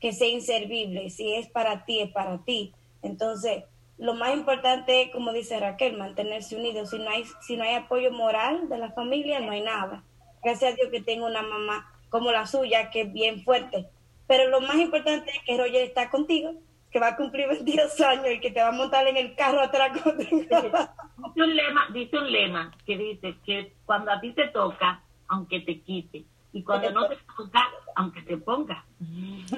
[0.00, 1.10] que sea inservible.
[1.10, 2.72] Si es para ti, es para ti.
[3.02, 3.62] Entonces,
[3.98, 6.90] lo más importante es, como dice Raquel, mantenerse unidos.
[6.90, 10.02] Si no hay, si no hay apoyo moral de la familia, no hay nada.
[10.42, 13.88] Gracias a Dios que tengo una mamá como la suya, que es bien fuerte.
[14.26, 16.54] Pero lo más importante es que Roger está contigo,
[16.90, 19.60] que va a cumplir 22 años y que te va a montar en el carro
[19.60, 20.38] atrás contigo.
[20.40, 25.60] Dice un lema, dice un lema que dice que cuando a ti te toca, aunque
[25.60, 27.66] te quite, y cuando no te ponga,
[27.96, 28.84] aunque te ponga.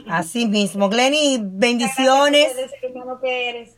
[0.08, 0.88] Así mismo.
[0.88, 2.52] Glenny, bendiciones.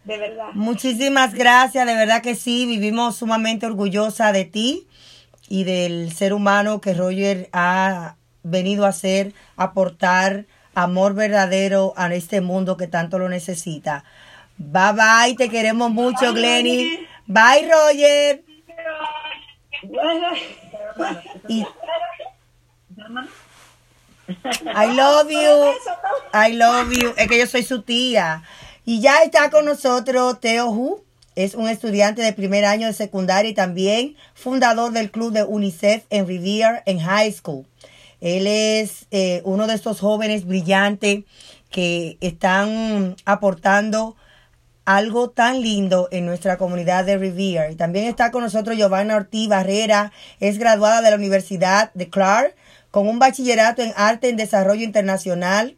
[0.05, 0.51] de verdad.
[0.55, 4.87] Muchísimas gracias, de verdad que sí, vivimos sumamente orgullosa de ti
[5.49, 12.41] y del ser humano que Roger ha venido a hacer, aportar amor verdadero a este
[12.41, 14.05] mundo que tanto lo necesita.
[14.59, 17.07] Bye bye, te queremos mucho, Glenny.
[17.27, 18.45] Bye, Roger.
[21.49, 21.65] Y
[24.29, 25.75] I love you.
[26.33, 27.15] I love you.
[27.17, 28.43] Es que yo soy su tía.
[28.85, 31.03] Y ya está con nosotros Teo Hu.
[31.35, 36.05] Es un estudiante de primer año de secundaria y también fundador del club de UNICEF
[36.09, 37.67] en Revere en High School.
[38.21, 41.25] Él es eh, uno de estos jóvenes brillantes
[41.71, 44.17] que están aportando
[44.87, 47.73] algo tan lindo en nuestra comunidad de Revere.
[47.73, 52.55] Y también está con nosotros Giovanna Ortiz Barrera, es graduada de la Universidad de Clark
[52.91, 55.77] con un bachillerato en arte en desarrollo internacional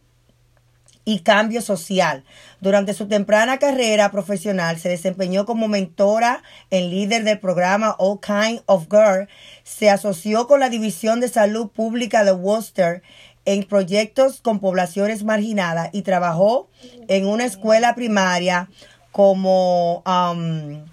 [1.04, 2.22] y cambio social.
[2.60, 8.60] Durante su temprana carrera profesional se desempeñó como mentora en líder del programa All Kind
[8.66, 9.26] of Girl.
[9.64, 13.02] Se asoció con la División de Salud Pública de Worcester
[13.46, 16.68] en proyectos con poblaciones marginadas y trabajó
[17.08, 18.68] en una escuela primaria
[19.10, 20.84] como um,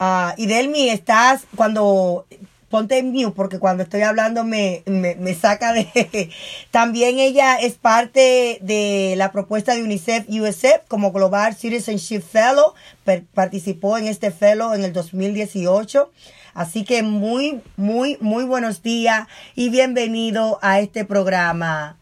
[0.00, 2.26] uh, Idelmi, estás cuando
[2.74, 6.32] ponte en mute porque cuando estoy hablando me, me, saca de...
[6.72, 12.74] También ella es parte de la propuesta de UNICEF USF como Global Citizenship Fellow.
[13.32, 16.10] participó en este fellow en el 2018.
[16.52, 21.96] Así que muy, muy, muy buenos días y bienvenido a este programa.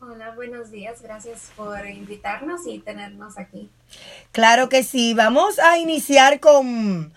[0.00, 1.02] Hola, buenos días.
[1.02, 3.70] Gracias por invitarnos y tenernos aquí.
[4.32, 5.14] Claro que sí.
[5.14, 7.12] Vamos a iniciar con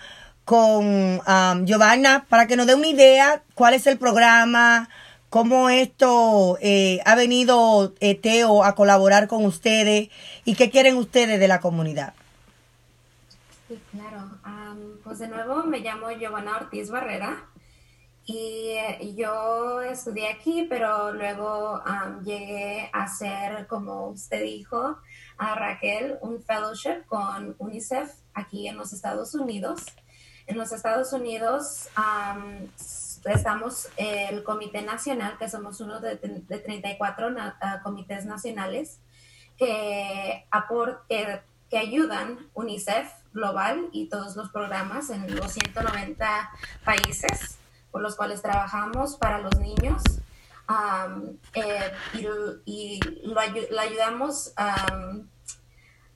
[0.49, 4.89] con um, Giovanna para que nos dé una idea cuál es el programa,
[5.29, 10.09] cómo esto eh, ha venido eh, Teo a colaborar con ustedes
[10.45, 12.15] y qué quieren ustedes de la comunidad.
[13.67, 14.27] Sí, claro.
[15.03, 17.45] pues de nuevo me llamo Giovanna Ortiz Barrera
[18.25, 21.79] y eh, yo estudié aquí, pero luego
[22.25, 24.97] llegué a hacer, como usted dijo,
[25.37, 29.85] a Raquel, un fellowship con UNICEF aquí en los Estados Unidos.
[30.49, 31.89] En los Estados Unidos
[33.23, 38.99] estamos el Comité Nacional, que somos uno de, 34 ah, comités nacionales
[39.57, 40.47] que,
[41.69, 46.49] que ayudan UNICEF Global y todos los programas en los 190
[46.83, 47.59] países
[47.91, 50.01] por los cuales trabajamos para los niños.
[51.53, 51.91] Eh,
[52.65, 54.51] y, lo, ayudamos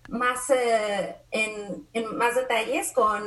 [0.10, 3.24] más eh, en, más detalles con,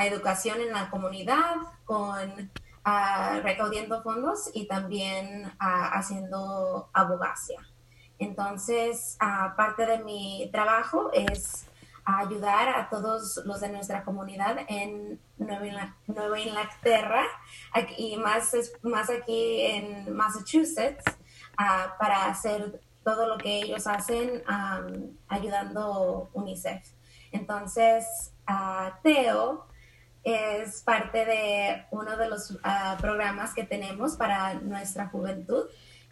[0.00, 7.60] educación en la comunidad, con uh, recaudiendo fondos y también ah, haciendo abogacía.
[8.18, 11.66] Entonces, uh, parte de mi trabajo es
[12.04, 17.24] ayudar a todos los de nuestra comunidad en Nueva, Inglaterra
[17.96, 21.04] y más, más aquí en Massachusetts
[21.98, 24.42] para hacer todo lo que ellos hacen
[25.28, 26.82] ayudando UNICEF.
[27.32, 28.32] Entonces,
[29.02, 29.66] Teo
[30.24, 35.64] es parte de uno de los ah, programas que tenemos para nuestra juventud,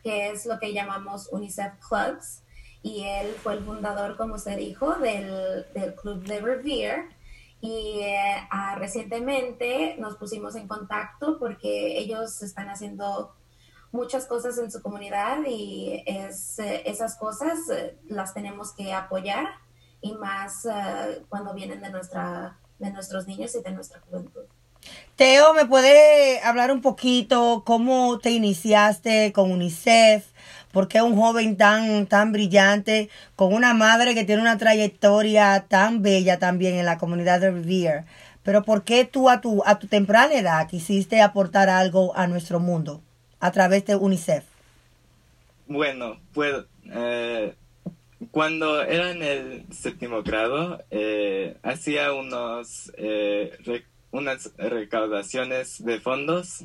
[0.03, 2.43] que es lo que llamamos UNICEF Clubs.
[2.82, 5.64] Y él fue el fundador, como usted dijo, del,
[5.97, 7.09] Club de Revere.
[7.61, 8.01] y
[8.51, 13.34] ah, recientemente nos pusimos en contacto porque ellos están haciendo
[13.93, 19.47] muchas cosas en su comunidad y es, eh, esas cosas eh, las tenemos que apoyar
[20.01, 20.66] y más
[21.28, 24.43] cuando vienen de, nuestra, de nuestros niños y de nuestra juventud.
[25.14, 30.26] Teo, ¿me puede hablar un poquito cómo te iniciaste con UNICEF?
[30.72, 36.03] ¿Por qué un joven tan, tan brillante, con una madre que tiene una trayectoria tan
[36.03, 38.07] bella también en la comunidad de Revere?
[38.43, 42.59] Pero ¿por qué tú a tu, a tu temprana edad quisiste aportar algo a nuestro
[42.59, 43.03] mundo
[43.43, 44.45] a través de UNICEF?
[45.66, 47.55] Bueno, pues eh,
[48.30, 53.59] cuando era en el séptimo grado, eh, hacía unos, eh,
[54.12, 56.64] unas recaudaciones de fondos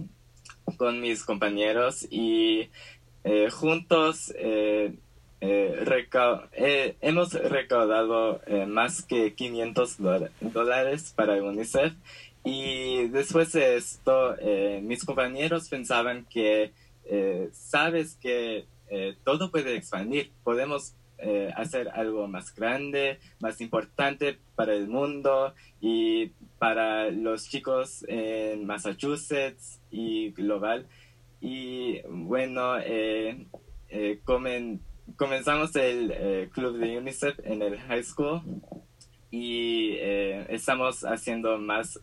[0.78, 2.69] con mis compañeros y
[3.23, 4.32] eh, juntos
[7.01, 9.97] hemos recaudado más que 500
[10.41, 11.93] dólares para UNICEF
[12.47, 14.35] y después de esto
[14.81, 16.71] mis compañeros pensaban que
[17.51, 18.65] sabes que
[19.23, 20.95] todo puede expandir, podemos
[21.55, 29.79] hacer algo más grande, más importante para el mundo y para los chicos en Massachusetts
[29.91, 30.87] y global.
[31.39, 33.45] Y bueno, eh,
[33.89, 38.41] eh, comenzamos el eh, club de UNICEF en el high school
[39.30, 39.97] y
[40.49, 41.99] estamos haciendo más,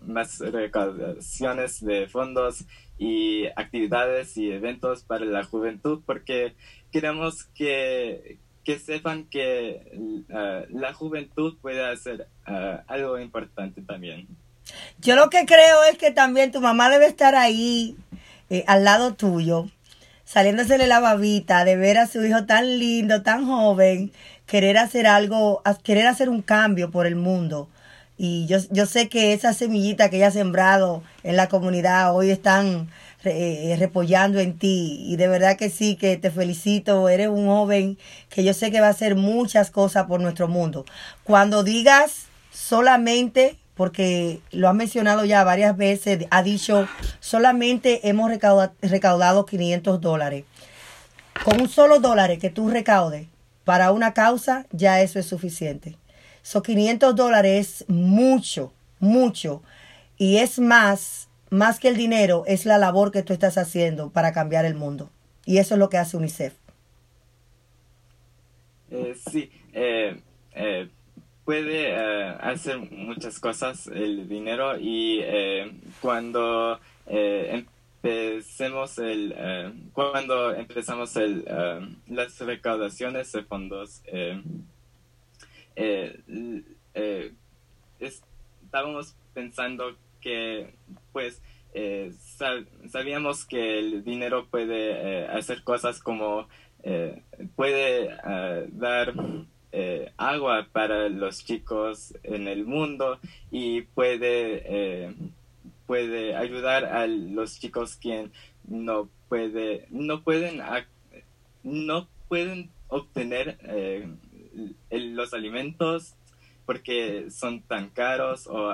[0.00, 2.64] más recaudaciones de fondos
[2.98, 6.54] y actividades y eventos para la juventud porque
[6.92, 9.80] queremos que, que sepan que
[10.68, 14.28] la juventud puede hacer algo importante también.
[14.98, 17.96] Yo lo que creo es que también tu mamá debe estar ahí
[18.50, 19.66] eh, al lado tuyo,
[20.26, 24.12] saliéndosele la babita, de ver a su hijo tan lindo, tan joven,
[24.44, 27.68] querer hacer algo, querer hacer un cambio por el mundo.
[28.18, 32.30] Y yo, yo sé que esa semillita que ella ha sembrado en la comunidad hoy
[32.30, 32.88] están
[33.24, 35.04] eh, repollando en ti.
[35.06, 37.08] Y de verdad que sí, que te felicito.
[37.08, 37.98] Eres un joven
[38.30, 40.86] que yo sé que va a hacer muchas cosas por nuestro mundo.
[41.24, 46.88] Cuando digas solamente porque lo ha mencionado ya varias veces, ha dicho,
[47.20, 50.44] solamente hemos recaudado, 500 dólares.
[51.44, 53.26] Con un solo dólar que tú recaudes
[53.64, 55.96] para una causa, ya eso es suficiente.
[56.42, 59.62] Son 500 dólares es mucho, mucho.
[60.16, 64.32] Y es más, más que el dinero, es la labor que tú estás haciendo para
[64.32, 65.10] cambiar el mundo.
[65.44, 66.54] Y eso es lo que hace UNICEF.
[68.90, 70.20] Eh, sí, eh,
[70.54, 70.88] eh,
[71.46, 77.64] puede eh, hacer muchas cosas el dinero y eh, cuando eh,
[78.02, 79.32] empecemos el
[79.92, 81.44] cuando empezamos el
[82.08, 84.02] las recaudaciones de fondos
[88.00, 90.74] estábamos pensando que
[91.12, 91.40] pues
[92.90, 96.48] sabíamos que el dinero puede hacer cosas como
[97.54, 98.08] puede
[98.72, 99.14] dar
[99.78, 103.18] eh, agua para los chicos en el mundo
[103.50, 105.14] y puede, eh,
[105.86, 108.32] puede ayudar a los chicos quien
[108.66, 110.62] no puede no pueden
[111.62, 114.08] no pueden obtener eh,
[114.88, 116.14] los alimentos
[116.64, 118.72] porque son tan caros o,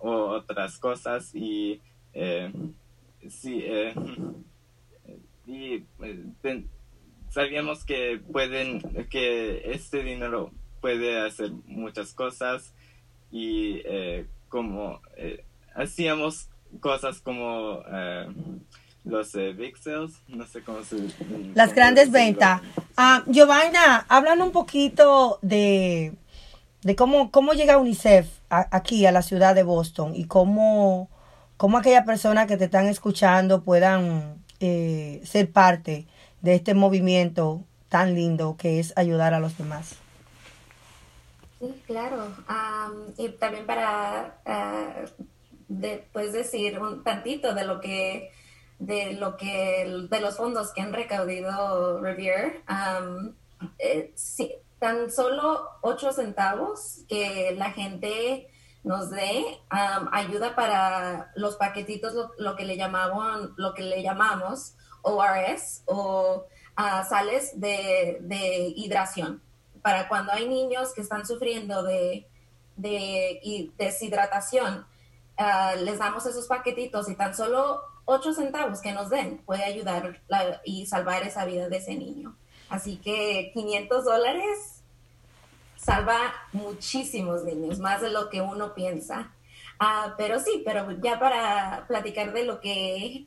[0.00, 1.80] otras cosas y
[3.28, 3.64] sí
[5.46, 5.84] y
[7.34, 8.80] sabíamos que pueden,
[9.10, 12.72] que este dinero puede hacer muchas cosas
[13.32, 18.28] y eh, como eh, hacíamos cosas como eh,
[19.04, 20.96] los big sales, no sé cómo se
[21.54, 22.62] Las grandes ventas.
[22.96, 26.12] Ah, Giovanna, hablan un poquito de,
[26.82, 31.10] de cómo, cómo llega UNICEF aquí a la ciudad de Boston y cómo,
[31.56, 36.06] cómo aquellas personas que te están escuchando puedan ser parte
[36.44, 39.96] de este movimiento tan lindo que es ayudar a los demás.
[41.58, 42.28] Sí, claro.
[43.16, 48.30] y también para uh, decir un tantito de lo que
[48.78, 52.62] de lo que de los fondos que han recaudado Revere.
[53.78, 54.12] Eh,
[54.78, 58.50] tan solo 8 centavos que la gente
[58.82, 64.76] nos dé ayuda para los paquetitos lo, lo, que le llamaban lo que le llamamos
[65.04, 66.46] ORS o
[66.78, 69.42] uh, sales de, hidración.
[69.82, 72.26] Para cuando hay niños que están sufriendo de,
[72.76, 74.86] deshidratación,
[75.38, 80.20] uh, les damos esos paquetitos y tan solo 8 centavos que nos den puede ayudar
[80.64, 82.36] y salvar esa vida de ese niño.
[82.68, 84.82] Así que 500 dólares
[85.76, 86.18] salva
[86.52, 89.32] muchísimos niños, más de lo que uno piensa.
[89.78, 93.24] Ah, pero sí, pero ya para platicar de lo que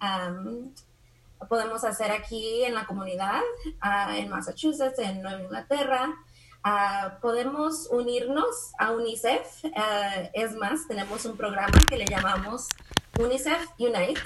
[1.50, 3.42] podemos hacer aquí en la comunidad,
[3.82, 6.14] ah, en Massachusetts, en Nueva Inglaterra,
[6.64, 9.66] ah, podemos unirnos a UNICEF.
[10.34, 12.68] es más, tenemos un programa que le llamamos
[13.20, 14.22] UNICEF Unite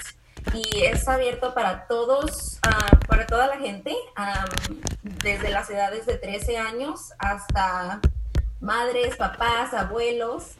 [0.54, 2.58] y es abierto para todos,
[3.06, 3.94] para toda la gente,
[5.02, 8.00] desde las edades de 13 años hasta
[8.60, 10.56] madres, papás, abuelos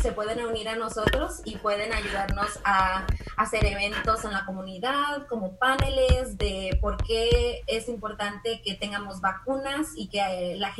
[0.00, 3.06] se pueden unir a nosotros y pueden ayudarnos a,
[3.36, 9.88] hacer eventos en la comunidad, como paneles de por qué es importante que tengamos vacunas
[9.96, 10.72] y que eh, la gente